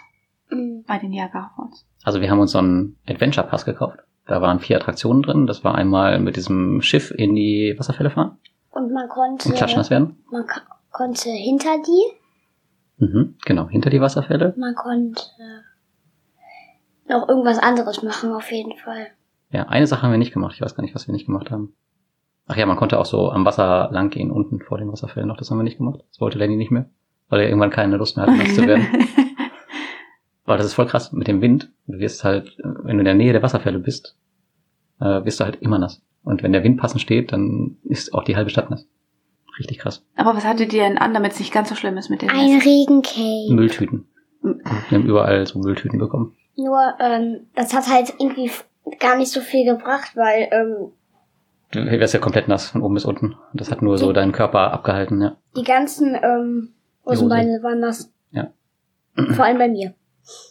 Mhm. 0.51 0.83
bei 0.85 0.97
den 0.99 1.11
Niagara 1.11 1.51
Falls? 1.55 1.85
Also 2.03 2.19
wir 2.19 2.29
haben 2.29 2.39
uns 2.39 2.51
so 2.51 2.57
einen 2.59 2.97
Adventure 3.07 3.47
Pass 3.47 3.63
gekauft. 3.63 3.99
Da 4.27 4.41
waren 4.41 4.59
vier 4.59 4.75
Attraktionen 4.75 5.21
drin. 5.23 5.47
Das 5.47 5.63
war 5.63 5.75
einmal 5.75 6.19
mit 6.19 6.35
diesem 6.35 6.81
Schiff 6.81 7.11
in 7.11 7.35
die 7.35 7.73
Wasserfälle 7.77 8.09
fahren 8.09 8.37
Und 8.71 8.91
man 8.91 9.07
konnte, 9.07 9.47
und 9.47 9.55
klatschnass 9.55 9.89
werden. 9.89 10.17
man 10.29 10.45
konnte 10.93 11.29
hinter 11.29 11.77
die, 11.85 12.17
Mhm, 13.05 13.35
genau, 13.43 13.67
hinter 13.67 13.89
die 13.89 13.99
Wasserfälle. 13.99 14.53
man 14.55 14.75
konnte 14.75 15.21
noch 17.09 17.27
irgendwas 17.27 17.57
anderes 17.59 18.01
machen, 18.03 18.31
auf 18.31 18.49
jeden 18.51 18.77
Fall. 18.77 19.07
Ja, 19.51 19.63
eine 19.67 19.87
Sache 19.87 20.03
haben 20.03 20.11
wir 20.11 20.17
nicht 20.17 20.33
gemacht. 20.33 20.53
Ich 20.55 20.61
weiß 20.61 20.75
gar 20.75 20.83
nicht, 20.83 20.95
was 20.95 21.07
wir 21.07 21.11
nicht 21.13 21.25
gemacht 21.25 21.51
haben. 21.51 21.73
Ach 22.47 22.55
ja, 22.55 22.65
man 22.65 22.77
konnte 22.77 22.99
auch 22.99 23.05
so 23.05 23.29
am 23.31 23.45
Wasser 23.45 23.89
lang 23.91 24.09
gehen, 24.09 24.31
unten 24.31 24.59
vor 24.59 24.77
den 24.77 24.91
Wasserfällen 24.91 25.27
noch. 25.27 25.37
Das 25.37 25.49
haben 25.51 25.57
wir 25.57 25.63
nicht 25.63 25.77
gemacht. 25.77 26.01
Das 26.09 26.21
wollte 26.21 26.37
Lenny 26.37 26.55
nicht 26.55 26.71
mehr, 26.71 26.89
weil 27.29 27.41
er 27.41 27.47
irgendwann 27.49 27.69
keine 27.71 27.97
Lust 27.97 28.15
mehr 28.17 28.25
hatte, 28.25 28.37
nass 28.37 28.55
zu 28.55 28.65
werden. 28.65 28.85
Weil 30.45 30.57
das 30.57 30.65
ist 30.65 30.73
voll 30.73 30.87
krass 30.87 31.13
mit 31.13 31.29
dem 31.29 31.39
Wind. 31.41 31.71
Du 31.87 31.99
wirst 31.99 32.25
halt, 32.25 32.57
wenn 32.57 32.97
du 32.97 32.99
in 32.99 33.05
der 33.05 33.13
Nähe 33.13 33.31
der 33.31 33.41
Wasserfälle 33.41 33.79
bist, 33.79 34.17
äh, 34.99 35.23
wirst 35.23 35.39
du 35.39 35.45
halt 35.45 35.61
immer 35.61 35.79
nass. 35.79 36.01
Und 36.25 36.43
wenn 36.43 36.51
der 36.51 36.65
Wind 36.65 36.77
passend 36.81 36.99
steht, 37.01 37.31
dann 37.31 37.77
ist 37.83 38.13
auch 38.13 38.25
die 38.25 38.35
halbe 38.35 38.49
Stadt 38.49 38.69
nass. 38.69 38.85
Richtig 39.59 39.79
krass. 39.79 40.03
aber 40.15 40.35
was 40.35 40.45
hattet 40.45 40.73
ihr 40.73 40.83
denn 40.83 40.97
an, 40.97 41.13
damit 41.13 41.33
es 41.33 41.39
nicht 41.39 41.53
ganz 41.53 41.69
so 41.69 41.75
schlimm 41.75 41.97
ist 41.97 42.09
mit 42.09 42.21
den 42.21 42.29
Ein 42.29 42.59
Regencake. 42.59 43.53
Mülltüten. 43.53 44.07
Wir 44.41 44.97
haben 44.97 45.05
überall 45.05 45.45
so 45.45 45.59
Mülltüten 45.59 45.99
bekommen. 45.99 46.35
Nur, 46.55 46.79
ähm, 46.99 47.47
das 47.55 47.73
hat 47.73 47.87
halt 47.87 48.13
irgendwie 48.19 48.51
gar 48.99 49.15
nicht 49.17 49.31
so 49.31 49.41
viel 49.41 49.65
gebracht, 49.65 50.11
weil, 50.15 50.49
ähm, 50.51 50.91
Du 51.71 51.83
wärst 51.85 52.13
ja 52.13 52.19
komplett 52.19 52.47
nass 52.47 52.67
von 52.69 52.81
oben 52.83 52.93
bis 52.93 53.05
unten. 53.05 53.33
Und 53.51 53.59
Das 53.61 53.71
hat 53.71 53.81
nur 53.81 53.97
so 53.97 54.11
deinen 54.13 54.31
Körper 54.31 54.71
abgehalten, 54.73 55.21
ja. 55.21 55.37
die 55.55 55.63
ganzen, 55.63 56.15
ähm, 56.21 56.73
Hosenbeine 57.05 57.61
waren 57.63 57.79
nass. 57.79 58.11
Ja. 58.31 58.51
Vor 59.33 59.45
allem 59.45 59.57
bei 59.57 59.67
mir. 59.67 59.93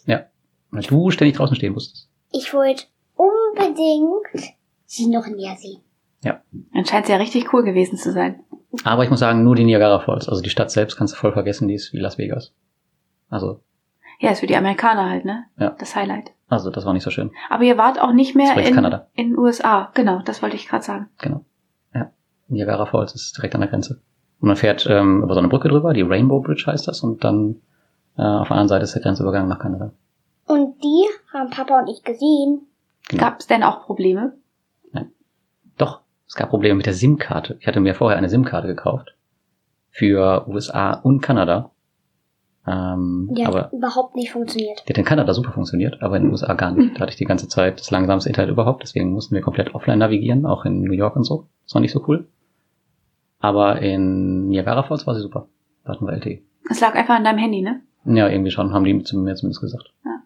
Ja. 0.06 0.26
Weil 0.70 0.82
du 0.82 1.10
ständig 1.10 1.36
draußen 1.36 1.56
stehen 1.56 1.72
musstest. 1.74 2.08
Ich 2.32 2.52
wollte 2.54 2.84
unbedingt 3.16 4.52
sie 4.86 5.06
noch 5.08 5.26
näher 5.26 5.56
sehen. 5.56 5.80
Dann 6.22 6.84
scheint 6.84 7.04
es 7.04 7.10
ja 7.10 7.16
richtig 7.16 7.52
cool 7.52 7.62
gewesen 7.62 7.96
zu 7.98 8.12
sein. 8.12 8.42
Aber 8.84 9.04
ich 9.04 9.10
muss 9.10 9.20
sagen, 9.20 9.44
nur 9.44 9.54
die 9.54 9.64
Niagara 9.64 9.98
Falls. 10.00 10.28
Also 10.28 10.42
die 10.42 10.50
Stadt 10.50 10.70
selbst 10.70 10.96
kannst 10.96 11.14
du 11.14 11.18
voll 11.18 11.32
vergessen, 11.32 11.68
die 11.68 11.74
ist 11.74 11.92
wie 11.92 11.98
Las 11.98 12.18
Vegas. 12.18 12.52
Also, 13.28 13.60
Ja, 14.18 14.30
ist 14.30 14.40
für 14.40 14.46
die 14.46 14.56
Amerikaner 14.56 15.08
halt, 15.10 15.24
ne? 15.24 15.44
Ja. 15.58 15.70
Das 15.78 15.94
Highlight. 15.96 16.32
also 16.48 16.70
das 16.70 16.84
war 16.84 16.92
nicht 16.92 17.02
so 17.02 17.10
schön. 17.10 17.30
Aber 17.50 17.64
ihr 17.64 17.76
wart 17.78 18.00
auch 18.00 18.12
nicht 18.12 18.34
mehr 18.34 18.56
in, 18.56 18.74
Kanada. 18.74 19.08
in 19.14 19.30
den 19.30 19.38
USA. 19.38 19.90
Genau, 19.94 20.20
das 20.24 20.42
wollte 20.42 20.56
ich 20.56 20.68
gerade 20.68 20.84
sagen. 20.84 21.08
Genau. 21.18 21.44
Ja. 21.94 22.10
Niagara 22.48 22.86
Falls 22.86 23.14
ist 23.14 23.36
direkt 23.36 23.54
an 23.54 23.60
der 23.62 23.70
Grenze. 23.70 24.00
Und 24.40 24.48
man 24.48 24.56
fährt 24.56 24.86
ähm, 24.88 25.22
über 25.22 25.34
so 25.34 25.40
eine 25.40 25.48
Brücke 25.48 25.68
drüber, 25.68 25.92
die 25.92 26.02
Rainbow 26.02 26.40
Bridge 26.40 26.64
heißt 26.66 26.88
das, 26.88 27.02
und 27.02 27.24
dann 27.24 27.60
äh, 28.16 28.22
auf 28.22 28.48
der 28.48 28.52
anderen 28.56 28.68
Seite 28.68 28.84
ist 28.84 28.94
der 28.94 29.02
Grenzübergang 29.02 29.48
nach 29.48 29.58
Kanada. 29.58 29.92
Und 30.46 30.82
die 30.82 31.04
haben 31.32 31.50
Papa 31.50 31.80
und 31.80 31.88
ich 31.88 32.02
gesehen. 32.02 32.66
Genau. 33.08 33.22
Gab 33.22 33.40
es 33.40 33.46
denn 33.46 33.62
auch 33.62 33.84
Probleme? 33.84 34.34
Es 36.32 36.36
gab 36.36 36.48
Probleme 36.48 36.76
mit 36.76 36.86
der 36.86 36.94
SIM-Karte. 36.94 37.58
Ich 37.60 37.66
hatte 37.66 37.78
mir 37.80 37.94
vorher 37.94 38.16
eine 38.16 38.30
SIM-Karte 38.30 38.66
gekauft. 38.66 39.14
für 39.90 40.46
USA 40.48 40.94
und 40.94 41.20
Kanada. 41.20 41.72
Ähm, 42.66 43.28
Die 43.36 43.44
hat 43.44 43.54
aber 43.54 43.70
überhaupt 43.74 44.14
nicht 44.16 44.32
funktioniert. 44.32 44.82
die 44.88 44.94
hat 44.94 44.96
in 44.96 45.04
Kanada 45.04 45.34
super 45.34 45.52
funktioniert, 45.52 46.00
aber 46.00 46.16
in 46.16 46.22
den 46.22 46.30
USA 46.32 46.54
gar 46.54 46.70
nicht. 46.72 46.96
Da 46.96 47.00
hatte 47.00 47.10
ich 47.10 47.18
die 47.18 47.26
ganze 47.26 47.48
Zeit 47.48 47.78
das 47.80 47.90
langsamste 47.90 48.30
Internet 48.30 48.50
überhaupt, 48.50 48.82
deswegen 48.82 49.12
mussten 49.12 49.34
wir 49.34 49.42
komplett 49.42 49.74
offline 49.74 49.98
navigieren, 49.98 50.46
auch 50.46 50.64
in 50.64 50.80
New 50.80 50.94
York 50.94 51.16
und 51.16 51.24
so. 51.24 51.48
Das 51.66 51.74
war 51.74 51.82
nicht 51.82 51.92
so 51.92 52.02
cool. 52.08 52.26
Aber 53.38 53.82
in 53.82 54.48
Niagara 54.48 54.84
Falls 54.84 55.06
war 55.06 55.14
sie 55.14 55.20
super. 55.20 55.48
Da 55.84 55.92
hatten 55.92 56.06
wir 56.06 56.14
LTE. 56.14 56.40
Es 56.70 56.80
lag 56.80 56.94
einfach 56.94 57.16
an 57.16 57.24
deinem 57.24 57.38
Handy, 57.40 57.60
ne? 57.60 57.82
Ja, 58.06 58.30
irgendwie 58.30 58.52
schon, 58.52 58.72
haben 58.72 58.84
die 58.84 59.02
zu 59.02 59.18
mir 59.18 59.34
zumindest 59.34 59.60
gesagt. 59.60 59.92
Ja. 60.06 60.22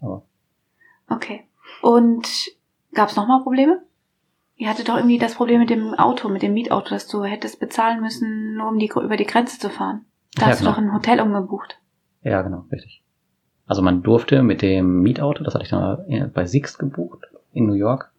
Aber 0.00 0.22
Okay. 1.10 1.42
Und 1.82 2.26
gab 2.94 3.10
es 3.10 3.16
nochmal 3.16 3.42
Probleme? 3.42 3.82
Ihr 4.60 4.68
hattet 4.68 4.90
doch 4.90 4.96
irgendwie 4.96 5.16
das 5.16 5.36
Problem 5.36 5.58
mit 5.58 5.70
dem 5.70 5.94
Auto, 5.94 6.28
mit 6.28 6.42
dem 6.42 6.52
Mietauto, 6.52 6.90
dass 6.90 7.08
du 7.08 7.24
hättest 7.24 7.60
bezahlen 7.60 8.02
müssen, 8.02 8.56
nur 8.56 8.68
um 8.68 8.78
die, 8.78 8.88
über 8.94 9.16
die 9.16 9.24
Grenze 9.24 9.58
zu 9.58 9.70
fahren. 9.70 10.04
Da 10.34 10.42
Ja, 10.42 10.48
hast 10.48 10.58
genau. 10.58 10.72
du 10.72 10.76
doch 10.76 10.82
ein 10.82 10.92
Hotel 10.92 11.18
umgebucht. 11.22 11.78
Ja, 12.22 12.42
genau, 12.42 12.66
richtig. 12.70 13.02
Also 13.66 13.80
man 13.80 14.02
durfte 14.02 14.42
mit 14.42 14.60
dem 14.60 15.00
Mietauto, 15.00 15.44
das 15.44 15.54
hatte 15.54 15.64
ich 15.64 15.70
dann 15.70 16.30
bei 16.34 16.44
Sixt 16.44 16.78
gebucht, 16.78 17.20
in 17.54 17.64
New 17.64 17.72
York, 17.72 18.12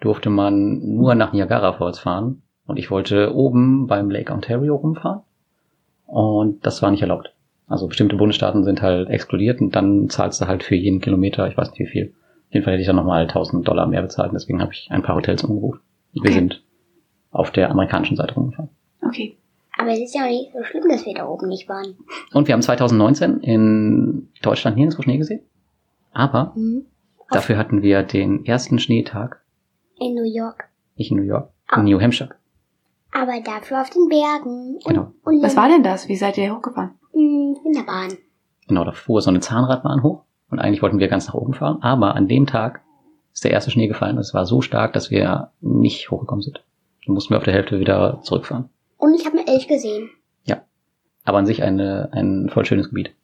durfte 0.00 0.30
man 0.30 0.78
nur 0.96 1.14
nach 1.14 1.34
Niagara 1.34 1.74
Falls 1.74 1.98
fahren. 1.98 2.40
Und 2.66 2.78
ich 2.78 2.90
wollte 2.90 3.34
oben 3.34 3.86
beim 3.86 4.08
Lake 4.10 4.32
Ontario 4.32 4.76
rumfahren. 4.76 5.20
Und 6.06 6.64
das 6.64 6.80
war 6.80 6.92
nicht 6.92 7.02
erlaubt. 7.02 7.34
Also 7.66 7.88
bestimmte 7.88 8.16
Bundesstaaten 8.16 8.64
sind 8.64 8.80
halt 8.80 9.10
exkludiert 9.10 9.60
und 9.60 9.76
dann 9.76 10.08
zahlst 10.08 10.40
du 10.40 10.46
halt 10.46 10.62
für 10.62 10.76
jeden 10.76 11.02
Kilometer, 11.02 11.46
ich 11.46 11.58
weiß 11.58 11.72
nicht 11.72 11.80
wie 11.80 11.86
viel. 11.92 12.14
Auf 12.48 12.54
jeden 12.54 12.64
Fall 12.64 12.74
hätte 12.74 12.82
ich 12.82 12.86
dann 12.86 12.96
nochmal 12.96 13.22
1000 13.22 13.66
Dollar 13.66 13.86
mehr 13.86 14.02
bezahlt. 14.02 14.30
und 14.30 14.34
Deswegen 14.34 14.60
habe 14.62 14.72
ich 14.72 14.88
ein 14.90 15.02
paar 15.02 15.16
Hotels 15.16 15.42
umgebucht. 15.44 15.80
Wir 16.12 16.22
Okay. 16.22 16.32
sind 16.32 16.62
auf 17.32 17.50
der 17.50 17.70
amerikanischen 17.70 18.16
Seite 18.16 18.34
rumgefahren. 18.34 18.70
Okay. 19.02 19.36
Aber 19.76 19.90
es 19.90 19.98
ist 19.98 20.14
ja 20.14 20.22
auch 20.24 20.28
nicht 20.28 20.52
so 20.52 20.62
schlimm, 20.62 20.84
dass 20.88 21.04
wir 21.04 21.14
da 21.14 21.26
oben 21.26 21.48
nicht 21.48 21.68
waren. 21.68 21.96
Und 22.32 22.46
wir 22.46 22.52
haben 22.54 22.62
2019 22.62 23.40
in 23.40 24.28
Deutschland 24.40 24.76
nirgendwo 24.76 25.02
Schnee 25.02 25.18
gesehen. 25.18 25.40
Aber 26.12 26.52
Mhm. 26.54 26.86
Dafür 27.30 27.56
hatten 27.56 27.82
wir 27.82 28.02
den 28.04 28.44
ersten 28.44 28.78
Schneetag, 28.78 29.40
In 29.98 30.14
New 30.14 30.22
York. 30.24 30.68
nicht 30.96 31.10
in 31.10 31.16
New 31.16 31.24
York, 31.24 31.50
Ah. 31.68 31.80
in 31.80 31.86
New 31.86 32.00
Hampshire. 32.00 32.30
Aber 33.10 33.40
dafür 33.42 33.80
auf 33.80 33.90
den 33.90 34.08
Bergen. 34.08 34.74
Und, 34.76 34.84
Genau. 34.84 35.12
Und 35.24 35.42
Was 35.42 35.56
war 35.56 35.68
denn 35.68 35.82
das? 35.82 36.06
Wie 36.08 36.16
seid 36.16 36.36
ihr 36.38 36.54
hochgefahren? 36.54 36.90
Mm, 37.12 37.54
In 37.64 37.72
der 37.74 37.82
Bahn. 37.82 38.12
Genau, 38.68 38.84
da 38.84 38.92
fuhr 38.92 39.20
so 39.22 39.30
eine 39.30 39.40
Zahnradbahn 39.40 40.02
hoch 40.04 40.22
und 40.50 40.58
eigentlich 40.58 40.82
wollten 40.82 40.98
wir 40.98 41.08
ganz 41.08 41.26
nach 41.26 41.34
oben 41.34 41.54
fahren, 41.54 41.78
aber 41.82 42.14
an 42.14 42.28
dem 42.28 42.46
Tag 42.46 42.82
ist 43.32 43.44
der 43.44 43.50
erste 43.50 43.70
Schnee 43.70 43.88
gefallen 43.88 44.16
und 44.16 44.22
es 44.22 44.34
war 44.34 44.46
so 44.46 44.60
stark, 44.60 44.92
dass 44.92 45.10
wir 45.10 45.50
nicht 45.60 46.10
hochgekommen 46.10 46.42
sind. 46.42 46.64
Dann 47.04 47.14
mussten 47.14 47.34
wir 47.34 47.38
auf 47.38 47.44
der 47.44 47.54
Hälfte 47.54 47.80
wieder 47.80 48.20
zurückfahren. 48.22 48.68
Und 48.96 49.14
ich 49.14 49.26
habe 49.26 49.38
eine 49.38 49.46
Elch 49.46 49.68
gesehen. 49.68 50.10
Aber 51.24 51.38
an 51.38 51.46
sich 51.46 51.62
eine, 51.62 52.10
ein 52.12 52.50
voll 52.50 52.66
schönes 52.66 52.90
Gebiet. 52.90 53.14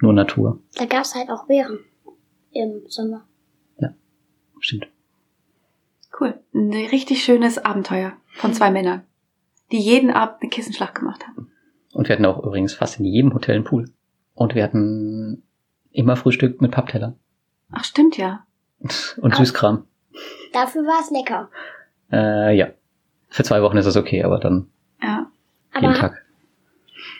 Nur 0.00 0.12
Natur. 0.12 0.60
Da 0.76 0.86
gab's 0.86 1.14
halt 1.14 1.28
auch 1.28 1.46
Bären. 1.46 1.80
Im 2.52 2.82
Sommer. 2.86 3.26
Stimmt. 4.58 4.88
Cool. 6.18 6.40
Ein 6.54 6.72
richtig 6.72 7.22
schönes 7.22 7.58
Abenteuer 7.58 8.14
von 8.32 8.54
zwei 8.54 8.70
Männern, 8.70 9.02
die 9.70 9.78
jeden 9.78 10.10
Abend 10.10 10.40
eine 10.40 10.48
Kissenschlacht 10.48 10.94
gemacht 10.94 11.26
haben. 11.26 11.50
Und 11.92 12.08
wir 12.08 12.14
hatten 12.14 12.24
auch 12.24 12.42
übrigens 12.42 12.72
fast 12.72 12.98
in 12.98 13.04
jedem 13.04 13.34
Hotel 13.34 13.56
einen 13.56 13.64
Pool. 13.64 13.90
Und 14.34 14.54
wir 14.54 14.64
hatten 14.64 15.42
immer 15.96 16.16
Frühstück 16.16 16.60
mit 16.60 16.70
Papptellern 16.72 17.16
Ach, 17.72 17.84
stimmt 17.84 18.16
ja. 18.16 18.44
und 19.20 19.34
Ah. 19.34 19.36
Süßkram. 19.36 19.84
Dafür 20.52 20.82
war's 20.82 21.10
lecker. 21.10 21.50
Äh, 22.12 22.56
ja. 22.56 22.68
Für 23.28 23.42
zwei 23.42 23.60
Wochen 23.62 23.76
ist 23.76 23.86
das 23.86 23.96
okay, 23.96 24.22
aber 24.22 24.38
dann 24.38 24.68
Ja. 25.02 25.26
jeden 25.74 25.86
Aber 25.86 25.94
Tag. 25.94 26.22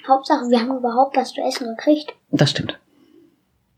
Hauptsache, 0.08 0.48
wir 0.48 0.60
haben 0.60 0.76
überhaupt 0.76 1.16
was 1.16 1.32
zu 1.32 1.40
essen 1.42 1.66
gekriegt. 1.76 2.14
Das 2.30 2.50
stimmt. 2.50 2.78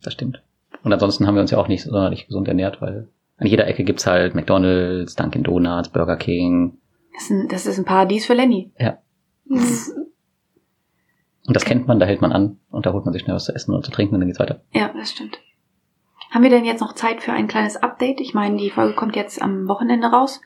Das 0.03 0.13
stimmt. 0.13 0.43
Und 0.85 0.93
ansonsten 0.93 1.27
haben 1.27 1.35
wir 1.35 1.41
uns 1.43 1.51
ja 1.51 1.59
auch 1.59 1.69
nicht 1.69 1.85
sonderlich 1.85 2.27
gesund 2.27 2.47
ernährt, 2.49 2.81
weil 2.81 3.09
an 3.39 3.47
jeder 3.47 3.67
Ecke 3.67 3.83
gibt's 3.85 4.07
halt 4.07 4.35
McDonalds, 4.35 5.17
Dunkin' 5.17 5.43
Donuts, 5.43 5.89
Burger 5.89 6.17
King. 6.17 6.79
Das 7.15 7.23
ist 7.25 7.31
ein, 7.31 7.49
das 7.49 7.67
ist 7.67 7.79
ein 7.79 7.85
Paradies 7.85 8.27
für 8.27 8.35
Lenny. 8.35 8.71
Ja. 8.79 8.99
Und 11.49 11.55
das 11.55 11.65
kennt 11.65 11.89
man, 11.89 11.99
da 11.99 12.05
hält 12.05 12.21
man 12.21 12.33
an 12.33 12.61
und 12.71 12.85
da 12.85 12.93
holt 12.93 13.07
man 13.07 13.15
sich 13.15 13.23
schnell 13.23 13.35
was 13.35 13.47
zu 13.47 13.55
essen 13.55 13.75
und 13.75 13.85
zu 13.85 13.91
trinken 13.91 14.15
und 14.15 14.21
dann 14.21 14.29
geht's 14.29 14.39
weiter. 14.39 14.61
Ja, 14.73 14.91
das 14.95 15.11
stimmt. 15.11 15.41
Haben 16.31 16.43
wir 16.43 16.51
denn 16.51 16.67
jetzt 16.67 16.81
noch 16.83 16.93
Zeit 16.93 17.23
für 17.23 17.33
ein 17.33 17.49
kleines 17.49 17.79
Update? 17.79 18.21
Ich 18.21 18.35
meine, 18.35 18.59
die 18.59 18.69
Folge 18.69 18.95
kommt 18.95 19.17
jetzt 19.17 19.41
am 19.41 19.67
Wochenende 19.67 20.09
raus 20.09 20.43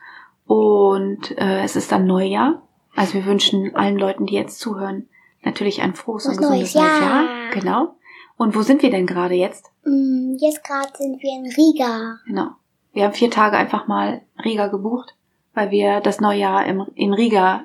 und 0.47 1.37
äh, 1.37 1.65
es 1.65 1.75
ist 1.75 1.91
dann 1.91 2.07
Neujahr. 2.07 2.63
Also 2.95 3.15
wir 3.15 3.27
wünschen 3.27 3.75
allen 3.75 3.99
Leuten, 3.99 4.27
die 4.27 4.35
jetzt 4.35 4.61
zuhören, 4.61 5.09
natürlich 5.43 5.83
ein 5.83 5.95
frohes 5.95 6.27
und 6.27 6.37
gesundes 6.37 6.75
neues 6.75 6.75
neues 6.77 7.01
Jahr. 7.01 7.25
Jahr. 7.25 7.51
Genau. 7.53 7.97
Und 8.37 8.55
wo 8.55 8.63
sind 8.63 8.83
wir 8.83 8.91
denn 8.91 9.07
gerade 9.07 9.35
jetzt? 9.35 9.73
Mm, 9.85 10.37
Jetzt 10.39 10.63
gerade 10.65 10.89
sind 10.97 11.21
wir 11.21 11.31
in 11.31 11.47
Riga. 11.53 12.19
Genau. 12.27 12.51
Wir 12.93 13.05
haben 13.05 13.13
vier 13.15 13.31
Tage 13.31 13.57
einfach 13.57 13.89
mal 13.89 14.23
Riga 14.45 14.69
gebucht, 14.69 15.17
weil 15.55 15.71
wir 15.73 16.01
das 16.01 16.21
Neujahr 16.21 16.65
im, 16.67 16.87
in 16.95 17.13
Riga 17.13 17.65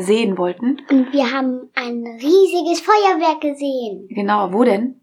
sehen 0.00 0.38
wollten. 0.38 0.80
Und 0.90 1.12
wir 1.12 1.30
haben 1.32 1.68
ein 1.74 2.04
riesiges 2.20 2.80
Feuerwerk 2.80 3.40
gesehen. 3.40 4.06
Genau, 4.08 4.52
wo 4.52 4.64
denn? 4.64 5.00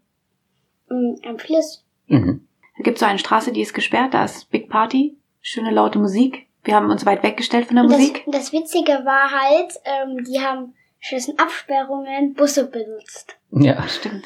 Mm, 0.88 1.14
Am 1.26 1.38
Fluss. 1.38 1.84
Mhm. 2.06 2.46
Da 2.76 2.82
gibt 2.82 2.96
es 2.96 3.00
so 3.00 3.06
eine 3.06 3.18
Straße, 3.18 3.52
die 3.52 3.62
ist 3.62 3.74
gesperrt, 3.74 4.14
da 4.14 4.24
ist 4.24 4.50
Big 4.50 4.68
Party, 4.68 5.16
schöne 5.40 5.70
laute 5.70 5.98
Musik. 5.98 6.46
Wir 6.64 6.74
haben 6.74 6.90
uns 6.90 7.06
weit 7.06 7.22
weggestellt 7.22 7.66
von 7.66 7.76
der 7.76 7.84
das, 7.86 7.92
Musik. 7.98 8.24
das 8.26 8.52
Witzige 8.52 8.92
war 9.04 9.30
halt, 9.30 9.72
ähm, 9.84 10.24
die 10.24 10.40
haben 10.40 10.74
zwischen 11.02 11.38
Absperrungen 11.38 12.34
Busse 12.34 12.66
benutzt. 12.68 13.36
Ja, 13.52 13.82
Stimmt. 13.88 14.24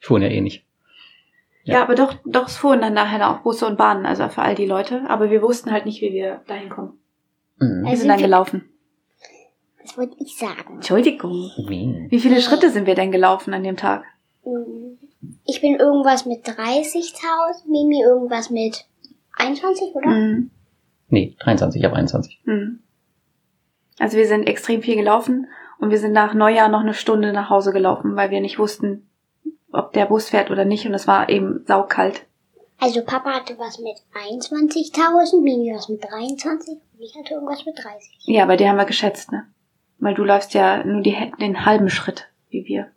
fuhren 0.00 0.22
ja 0.22 0.28
eh 0.28 0.40
nicht. 0.40 0.64
Ja. 1.64 1.74
Ja. 1.74 1.82
aber 1.82 1.94
doch, 1.94 2.14
doch, 2.24 2.46
es 2.48 2.56
fuhren 2.56 2.80
dann 2.80 2.94
nachher 2.94 3.30
auch 3.30 3.40
Busse 3.42 3.66
und 3.66 3.76
Bahnen, 3.78 4.04
also 4.06 4.28
für 4.28 4.42
all 4.42 4.54
die 4.56 4.66
Leute. 4.66 5.02
Aber 5.08 5.30
wir 5.30 5.42
wussten 5.42 5.70
halt 5.70 5.86
nicht, 5.86 6.00
wie 6.00 6.12
wir 6.12 6.42
dahin 6.48 6.68
kommen. 6.70 6.98
Mhm. 7.58 7.82
Wir 7.82 7.90
Also 7.90 8.00
sind 8.00 8.08
dann 8.08 8.18
wir- 8.18 8.26
gelaufen. 8.26 8.68
Das 9.82 9.98
wollte 9.98 10.16
ich 10.20 10.36
sagen. 10.36 10.74
Entschuldigung. 10.76 11.50
Wie? 11.68 12.18
Viele 12.18 12.40
Schritte 12.40 12.70
sind 12.70 12.86
wir 12.86 12.94
denn 12.94 13.12
gelaufen 13.12 13.52
an 13.54 13.62
dem 13.64 13.76
Tag? 13.76 14.04
Mm, 14.44 14.98
Ich 15.44 15.60
bin 15.60 15.76
irgendwas 15.76 16.26
mit 16.26 16.44
30.000, 16.46 17.68
Mimi 17.68 18.02
irgendwas 18.02 18.50
mit 18.50 18.84
21, 19.36 19.94
oder? 19.94 20.08
Mhm. 20.08 20.50
Nee, 21.08 21.36
23, 21.40 21.80
ich 21.80 21.84
habe 21.84 21.96
21. 21.96 22.40
Mhm. 22.44 22.80
Also 23.98 24.16
wir 24.16 24.26
sind 24.26 24.44
extrem 24.48 24.82
viel 24.82 24.96
gelaufen 24.96 25.46
und 25.78 25.90
wir 25.90 25.98
sind 25.98 26.12
nach 26.12 26.34
Neujahr 26.34 26.68
noch 26.68 26.80
eine 26.80 26.94
Stunde 26.94 27.32
nach 27.32 27.50
Hause 27.50 27.72
gelaufen, 27.72 28.16
weil 28.16 28.30
wir 28.30 28.40
nicht 28.40 28.58
wussten, 28.58 29.08
ob 29.72 29.92
der 29.92 30.06
Bus 30.06 30.30
fährt 30.30 30.50
oder 30.50 30.64
nicht 30.64 30.86
und 30.86 30.94
es 30.94 31.06
war 31.06 31.28
eben 31.28 31.64
saukalt. 31.66 32.26
Also 32.80 33.02
Papa 33.04 33.30
hatte 33.32 33.58
was 33.58 33.78
mit 33.78 33.96
21.000, 34.12 35.40
Mimi 35.42 35.72
was 35.74 35.88
mit 35.88 36.02
23 36.02 36.74
und 36.74 37.00
ich 37.00 37.14
hatte 37.16 37.34
irgendwas 37.34 37.64
mit 37.64 37.76
30. 37.78 38.10
Ja, 38.22 38.46
bei 38.46 38.56
dir 38.56 38.68
haben 38.68 38.76
wir 38.76 38.84
geschätzt, 38.86 39.30
ne? 39.30 39.46
Weil 40.02 40.14
du 40.14 40.24
läufst 40.24 40.52
ja 40.52 40.82
nur 40.84 41.00
die, 41.00 41.16
den 41.40 41.64
halben 41.64 41.88
Schritt, 41.88 42.28
wie 42.50 42.64
wir. 42.66 42.88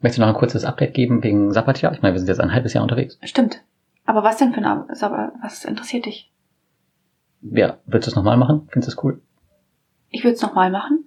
Möchtest 0.00 0.18
du 0.18 0.20
noch 0.20 0.28
ein 0.28 0.34
kurzes 0.38 0.66
Update 0.66 0.92
geben 0.92 1.22
wegen 1.22 1.52
Sabbatjahr? 1.54 1.90
Ich 1.94 2.02
meine, 2.02 2.14
wir 2.14 2.18
sind 2.20 2.28
jetzt 2.28 2.38
ein 2.40 2.52
halbes 2.52 2.74
Jahr 2.74 2.82
unterwegs. 2.82 3.18
Stimmt. 3.22 3.62
Aber 4.04 4.22
was 4.22 4.36
denn 4.36 4.52
für 4.52 4.58
ein 4.58 4.66
Ab- 4.66 4.88
aber 5.00 5.32
was 5.42 5.64
interessiert 5.64 6.04
dich? 6.04 6.30
Ja, 7.40 7.78
willst 7.86 8.06
du 8.06 8.10
es 8.10 8.14
nochmal 8.16 8.36
machen? 8.36 8.68
Findest 8.70 8.92
du 8.92 8.98
es 8.98 9.04
cool? 9.04 9.22
Ich 10.10 10.22
würde 10.22 10.34
es 10.34 10.42
nochmal 10.42 10.70
machen. 10.70 11.04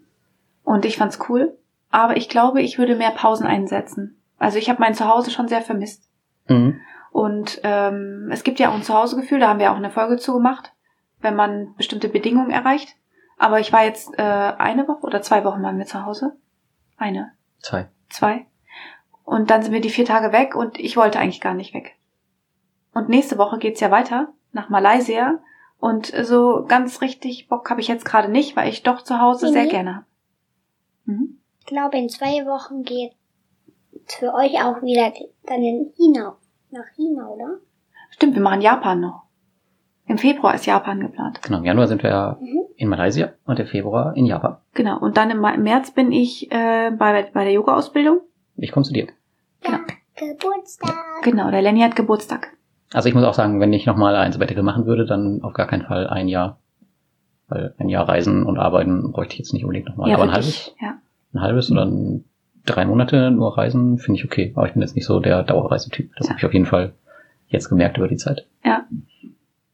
Und 0.64 0.86
ich 0.86 0.98
fand's 0.98 1.20
cool. 1.30 1.56
Aber 1.92 2.18
ich 2.18 2.28
glaube, 2.28 2.64
ich 2.64 2.80
würde 2.80 2.96
mehr 2.96 3.12
Pausen 3.12 3.46
einsetzen. 3.46 4.18
Also 4.40 4.58
ich 4.58 4.70
habe 4.70 4.80
mein 4.82 4.96
Zuhause 4.96 5.30
schon 5.30 5.48
sehr 5.48 5.62
vermisst. 5.62 6.10
Mhm. 6.48 6.80
Und 7.12 7.60
ähm, 7.64 8.30
es 8.32 8.44
gibt 8.44 8.60
ja 8.60 8.70
auch 8.72 8.74
ein 8.76 8.82
Zuhausegefühl, 8.84 9.40
da 9.40 9.50
haben 9.50 9.60
wir 9.60 9.72
auch 9.72 9.76
eine 9.78 9.92
Folge 9.92 10.18
zu 10.18 10.34
gemacht, 10.34 10.74
wenn 11.20 11.36
man 11.36 11.76
bestimmte 11.78 12.10
Bedingungen 12.10 12.50
erreicht. 12.50 12.96
Aber 13.42 13.60
ich 13.60 13.74
war 13.74 13.84
jetzt 13.84 14.14
äh, 14.20 14.22
eine 14.22 14.88
Woche 14.88 15.02
oder 15.02 15.24
zwei 15.24 15.44
Wochen 15.44 15.62
mal 15.62 15.74
mit 15.74 15.88
zu 15.90 16.06
Hause. 16.06 16.38
Eine, 16.96 17.32
Zwei. 17.60 17.90
zwei. 18.08 18.46
Und 19.24 19.50
dann 19.50 19.64
sind 19.64 19.74
wir 19.74 19.82
die 19.82 19.90
vier 19.90 20.06
Tage 20.06 20.32
weg 20.32 20.56
und 20.56 20.78
ich 20.80 20.96
wollte 20.96 21.18
eigentlich 21.20 21.42
gar 21.42 21.56
nicht 21.56 21.74
weg. 21.74 21.98
Und 22.94 23.10
nächste 23.10 23.40
Woche 23.40 23.58
geht's 23.58 23.80
ja 23.80 23.90
weiter 23.90 24.28
nach 24.52 24.70
Malaysia. 24.70 25.40
Und 25.80 26.06
so 26.06 26.66
ganz 26.68 27.02
richtig 27.02 27.48
Bock 27.48 27.68
habe 27.72 27.82
ich 27.82 27.88
jetzt 27.88 28.06
gerade 28.06 28.30
nicht, 28.30 28.56
weil 28.56 28.70
ich 28.70 28.84
doch 28.84 29.02
zu 29.02 29.20
Hause 29.20 29.48
sehr 29.52 29.64
Mhm. 29.64 29.70
gerne 29.70 29.96
habe. 29.96 30.06
Mhm. 31.06 31.40
Ich 31.62 31.66
glaube, 31.66 31.98
in 31.98 32.10
zwei 32.10 32.46
Wochen 32.46 32.84
geht 32.84 33.14
für 34.06 34.36
euch 34.36 34.62
auch 34.64 34.84
wieder 34.84 35.12
dann 35.48 35.64
in 35.64 35.92
China. 35.96 36.38
Nach 36.70 36.86
China, 36.96 37.28
oder? 37.28 37.58
Stimmt, 38.12 38.36
wir 38.36 38.42
machen 38.44 38.62
Japan 38.62 39.00
noch. 39.00 39.24
Im 40.12 40.18
Februar 40.18 40.54
ist 40.56 40.66
Japan 40.66 41.00
geplant. 41.00 41.42
Genau, 41.42 41.60
im 41.60 41.64
Januar 41.66 41.88
sind 41.88 42.04
wir 42.04 42.38
Mhm. 42.42 42.60
in 42.76 42.90
Malaysia 42.90 43.30
und 43.46 43.58
im 43.60 43.66
Februar 43.68 44.14
in 44.18 44.26
Japan. 44.26 44.58
Genau. 44.74 45.00
Und 45.00 45.16
dann 45.16 45.30
im 45.32 45.40
März 45.64 45.92
bin 45.92 46.12
ich 46.12 46.52
äh, 46.52 46.92
bei, 46.92 47.30
bei 47.34 47.44
der 47.46 47.54
Yoga-Ausbildung. 47.54 48.20
Ich 48.58 48.72
komme 48.74 48.84
zu 48.84 48.92
dir. 48.94 49.08
Genau. 49.64 49.78
Geburtstag. 50.18 50.94
Genau, 51.24 51.50
der 51.50 51.62
Lenny 51.62 51.80
hat 51.82 51.96
Geburtstag. 51.96 52.50
Also 52.94 53.08
ich 53.08 53.16
muss 53.16 53.24
auch 53.24 53.34
sagen, 53.34 53.60
wenn 53.62 53.72
ich 53.72 53.86
nochmal 53.86 54.16
ein 54.18 54.34
Sabbatical 54.34 54.64
machen 54.64 54.86
würde, 54.86 55.06
dann 55.06 55.42
auf 55.44 55.54
gar 55.54 55.66
keinen 55.68 55.84
Fall 55.84 56.08
ein 56.08 56.28
Jahr. 56.28 56.60
Weil 57.48 57.74
ein 57.80 57.88
Jahr 57.90 58.08
reisen 58.08 58.46
und 58.46 58.60
arbeiten 58.60 59.12
bräuchte 59.14 59.34
ich 59.34 59.40
jetzt 59.40 59.54
nicht 59.54 59.64
unbedingt 59.64 59.88
nochmal. 59.88 60.12
aber 60.12 60.24
für 60.24 60.30
ein 60.30 60.34
halbes. 60.34 60.76
Ja. 60.82 60.96
ein 61.34 61.42
halbes 61.42 61.72
oder 61.72 61.86
ein, 61.86 62.26
drei 62.66 62.86
Monate 62.86 63.32
nur 63.32 63.58
reisen, 63.58 63.98
finde 63.98 64.20
ich 64.20 64.26
okay. 64.26 64.52
Aber 64.56 64.68
ich 64.68 64.74
bin 64.74 64.82
jetzt 64.82 64.96
nicht 64.96 65.06
so 65.06 65.22
der 65.22 65.44
Dauerreisetyp. 65.44 66.12
Das 66.18 66.28
Ja. 66.28 66.32
habe 66.32 66.40
ich 66.40 66.46
auf 66.46 66.54
jeden 66.54 66.66
Fall 66.66 66.94
jetzt 67.48 67.70
gemerkt 67.70 67.98
über 67.98 68.10
die 68.10 68.18
Zeit. 68.18 68.46
Ja. 68.66 68.84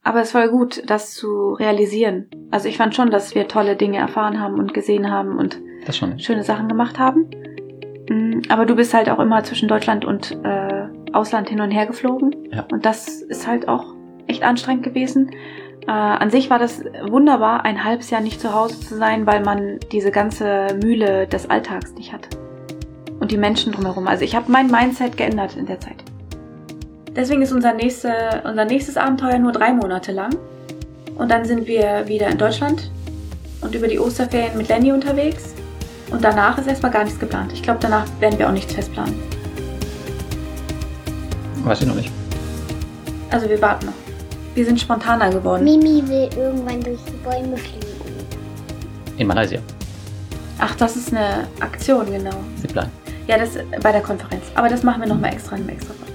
Aber 0.08 0.22
es 0.22 0.34
war 0.34 0.48
gut, 0.48 0.82
das 0.86 1.12
zu 1.12 1.52
realisieren. 1.52 2.30
Also 2.50 2.66
ich 2.66 2.78
fand 2.78 2.94
schon, 2.94 3.10
dass 3.10 3.34
wir 3.34 3.46
tolle 3.46 3.76
Dinge 3.76 3.98
erfahren 3.98 4.40
haben 4.40 4.54
und 4.54 4.72
gesehen 4.72 5.10
haben 5.10 5.36
und 5.36 5.60
schöne 6.16 6.44
Sachen 6.44 6.66
gemacht 6.66 6.98
haben. 6.98 7.26
Mm, 8.08 8.40
Aber 8.48 8.64
du 8.64 8.74
bist 8.74 8.94
halt 8.94 9.10
auch 9.10 9.18
immer 9.18 9.44
zwischen 9.44 9.68
Deutschland 9.68 10.06
und 10.06 10.34
äh, 10.44 10.86
Ausland 11.12 11.50
hin 11.50 11.60
und 11.60 11.72
her 11.72 11.84
geflogen. 11.84 12.34
Ja. 12.50 12.64
Und 12.72 12.86
das 12.86 13.20
ist 13.20 13.46
halt 13.46 13.68
auch 13.68 13.84
echt 14.26 14.44
anstrengend 14.44 14.82
gewesen. 14.82 15.32
Äh, 15.86 15.90
an 15.90 16.30
sich 16.30 16.48
war 16.48 16.58
das 16.58 16.82
wunderbar, 17.06 17.66
ein 17.66 17.84
halbes 17.84 18.08
Jahr 18.08 18.22
nicht 18.22 18.40
zu 18.40 18.54
Hause 18.54 18.80
zu 18.80 18.94
sein, 18.94 19.26
weil 19.26 19.42
man 19.42 19.78
diese 19.92 20.10
ganze 20.10 20.68
Mühle 20.82 21.26
des 21.26 21.50
Alltags 21.50 21.92
nicht 21.92 22.14
hat. 22.14 22.30
Und 23.20 23.30
die 23.30 23.36
Menschen 23.36 23.74
drumherum. 23.74 24.08
Also 24.08 24.24
ich 24.24 24.34
habe 24.34 24.50
mein 24.50 24.68
Mindset 24.68 25.18
geändert 25.18 25.54
in 25.54 25.66
der 25.66 25.80
Zeit. 25.80 26.02
Deswegen 27.18 27.42
ist 27.42 27.50
unser, 27.50 27.74
nächste, 27.74 28.12
unser 28.44 28.64
nächstes 28.64 28.96
Abenteuer 28.96 29.40
nur 29.40 29.50
drei 29.50 29.72
Monate 29.72 30.12
lang. 30.12 30.30
Und 31.16 31.32
dann 31.32 31.44
sind 31.44 31.66
wir 31.66 32.06
wieder 32.06 32.28
in 32.28 32.38
Deutschland 32.38 32.92
und 33.60 33.74
über 33.74 33.88
die 33.88 33.98
Osterferien 33.98 34.56
mit 34.56 34.68
Lenny 34.68 34.92
unterwegs. 34.92 35.52
Und 36.12 36.22
danach 36.22 36.56
ist 36.58 36.68
erstmal 36.68 36.92
gar 36.92 37.02
nichts 37.02 37.18
geplant. 37.18 37.52
Ich 37.52 37.60
glaube, 37.60 37.80
danach 37.82 38.06
werden 38.20 38.38
wir 38.38 38.46
auch 38.46 38.52
nichts 38.52 38.72
festplanen. 38.72 39.16
Weiß 41.64 41.80
ich 41.80 41.88
noch 41.88 41.96
nicht. 41.96 42.12
Also 43.32 43.48
wir 43.48 43.60
warten 43.60 43.86
noch. 43.86 43.94
Wir 44.54 44.64
sind 44.64 44.80
spontaner 44.80 45.28
geworden. 45.30 45.64
Mimi 45.64 46.06
will 46.06 46.30
irgendwann 46.36 46.80
durch 46.82 47.00
die 47.04 47.16
Bäume 47.24 47.56
fliegen. 47.56 47.96
In 49.16 49.26
Malaysia. 49.26 49.58
Ach, 50.60 50.76
das 50.76 50.94
ist 50.94 51.12
eine 51.12 51.48
Aktion, 51.58 52.06
genau. 52.06 52.36
Zipline. 52.60 52.90
Ja, 53.26 53.38
das 53.38 53.58
bei 53.82 53.90
der 53.90 54.02
Konferenz. 54.02 54.44
Aber 54.54 54.68
das 54.68 54.84
machen 54.84 55.02
wir 55.02 55.08
nochmal 55.08 55.32
extra 55.32 55.56
in 55.56 55.62
einem 55.62 55.70
extra 55.70 55.94
Podcast. 55.94 56.07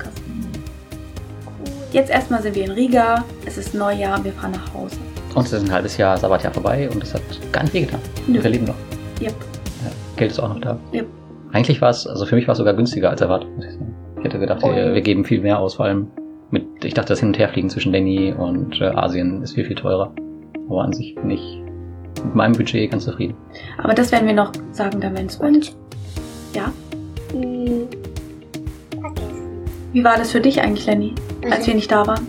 Jetzt 1.93 2.09
erstmal 2.09 2.41
sind 2.41 2.55
wir 2.55 2.65
in 2.65 2.71
Riga. 2.71 3.23
Es 3.45 3.55
ist 3.55 3.75
Neujahr 3.75 4.17
und 4.17 4.25
wir 4.25 4.31
fahren 4.33 4.51
nach 4.53 4.73
Hause. 4.73 4.97
Und 5.35 5.45
es 5.45 5.53
ist 5.53 5.63
ein 5.63 5.71
halbes 5.71 5.95
Jahr 5.97 6.17
Sabbatjahr 6.17 6.51
vorbei 6.51 6.89
und 6.91 7.03
es 7.03 7.13
hat 7.13 7.21
gar 7.51 7.61
nicht 7.61 7.73
wehgetan. 7.75 7.99
Nö. 8.27 8.43
Wir 8.43 8.49
leben 8.49 8.65
noch. 8.65 8.75
Yep. 9.21 9.29
Ja, 9.29 9.91
Geld 10.17 10.31
ist 10.31 10.39
auch 10.39 10.49
noch 10.49 10.59
da. 10.59 10.79
Yep. 10.91 11.05
Eigentlich 11.51 11.79
war 11.81 11.91
es, 11.91 12.07
also 12.07 12.25
für 12.25 12.35
mich 12.35 12.47
war 12.47 12.53
es 12.53 12.57
sogar 12.57 12.73
günstiger 12.73 13.11
als 13.11 13.21
erwartet, 13.21 13.47
muss 13.55 13.65
ich 13.65 13.73
sagen. 13.73 13.93
Ich 14.17 14.23
hätte 14.23 14.39
gedacht, 14.39 14.63
wir, 14.63 14.95
wir 14.95 15.01
geben 15.01 15.23
viel 15.23 15.41
mehr 15.41 15.59
aus, 15.59 15.75
vor 15.75 15.85
allem 15.85 16.07
mit, 16.49 16.65
ich 16.83 16.95
dachte, 16.95 17.09
das 17.09 17.19
Hin- 17.19 17.29
und 17.29 17.37
Herfliegen 17.37 17.69
zwischen 17.69 17.91
Lenny 17.91 18.33
und 18.35 18.81
äh, 18.81 18.85
Asien 18.85 19.43
ist 19.43 19.53
viel, 19.53 19.65
viel 19.65 19.75
teurer. 19.75 20.11
Aber 20.69 20.81
an 20.83 20.93
sich 20.93 21.13
bin 21.13 21.29
ich 21.29 21.61
mit 22.23 22.33
meinem 22.33 22.53
Budget 22.53 22.89
ganz 22.89 23.05
zufrieden. 23.05 23.35
Aber 23.77 23.93
das 23.93 24.11
werden 24.11 24.25
wir 24.27 24.33
noch 24.33 24.51
sagen, 24.71 24.99
dann 24.99 25.15
wenn 25.15 25.27
es. 25.27 25.35
Und 25.35 25.75
Ja. 26.55 26.71
Wie 29.93 30.03
war 30.03 30.17
das 30.17 30.31
für 30.31 30.41
dich 30.41 30.59
eigentlich, 30.59 30.87
Lenny, 30.87 31.13
als 31.51 31.67
wir 31.67 31.75
nicht 31.75 31.91
da 31.91 32.07
waren? 32.07 32.25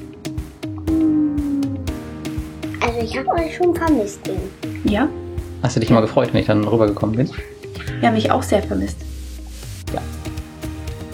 Also 2.78 3.00
ich 3.00 3.16
habe 3.16 3.30
euch 3.30 3.56
schon 3.56 3.74
vermisst. 3.74 4.20
Ja? 4.84 5.08
Hast 5.62 5.74
du 5.74 5.80
dich 5.80 5.88
immer 5.88 6.02
gefreut, 6.02 6.28
wenn 6.32 6.40
ich 6.42 6.46
dann 6.46 6.62
rübergekommen 6.68 7.16
bin? 7.16 7.30
Wir 8.00 8.08
haben 8.08 8.16
mich 8.16 8.30
auch 8.30 8.42
sehr 8.42 8.62
vermisst. 8.62 8.98
Ja. 9.94 10.02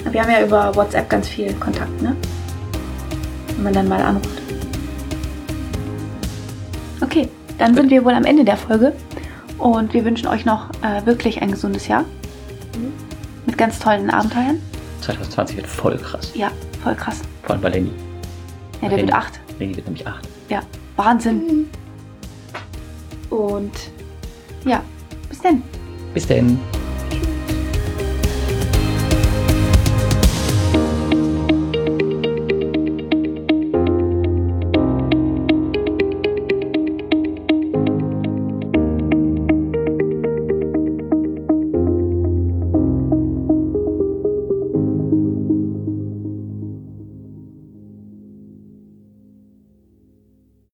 Aber 0.05 0.13
Wir 0.13 0.23
haben 0.23 0.31
ja 0.33 0.45
über 0.45 0.75
WhatsApp 0.75 1.09
ganz 1.09 1.29
viel 1.29 1.53
Kontakt, 1.55 2.03
ne? 2.03 2.17
Wenn 3.55 3.63
man 3.63 3.73
dann 3.73 3.89
mal 3.89 4.03
anruft. 4.03 4.43
Okay, 7.01 7.29
dann 7.59 7.77
sind 7.77 7.91
wir 7.91 8.05
wohl 8.05 8.13
am 8.13 8.25
Ende 8.25 8.45
der 8.45 8.57
Folge. 8.57 8.93
Und 9.57 9.95
wir 9.95 10.05
wünschen 10.05 10.27
euch 10.27 10.45
noch 10.45 10.71
äh, 10.83 11.07
wirklich 11.07 11.43
ein 11.43 11.53
gesundes 11.53 11.87
Jahr. 11.87 12.05
Mit 13.47 13.57
ganz 13.57 13.79
tollen 13.79 14.11
Abenteuern. 14.11 14.59
2020 15.01 15.57
wird 15.57 15.67
voll 15.67 15.99
krass. 15.99 16.33
Ja, 16.35 16.51
voll 16.83 16.95
krass. 16.95 17.21
Vor 17.43 17.53
allem 17.53 17.63
bei 17.63 17.69
Lenny. 17.71 17.91
Ja, 18.81 18.89
der 18.89 18.91
wird 18.99 19.01
Lenny. 19.01 19.13
acht. 19.13 19.41
Lenny 19.59 19.77
wird 19.77 19.87
nämlich 19.87 20.07
8. 20.07 20.29
Ja, 20.49 20.63
Wahnsinn. 20.97 21.69
Und 23.31 23.73
ja, 24.65 24.83
bis 25.29 25.41
denn. 25.41 25.63
Bis 26.15 26.27
denn. 26.27 26.59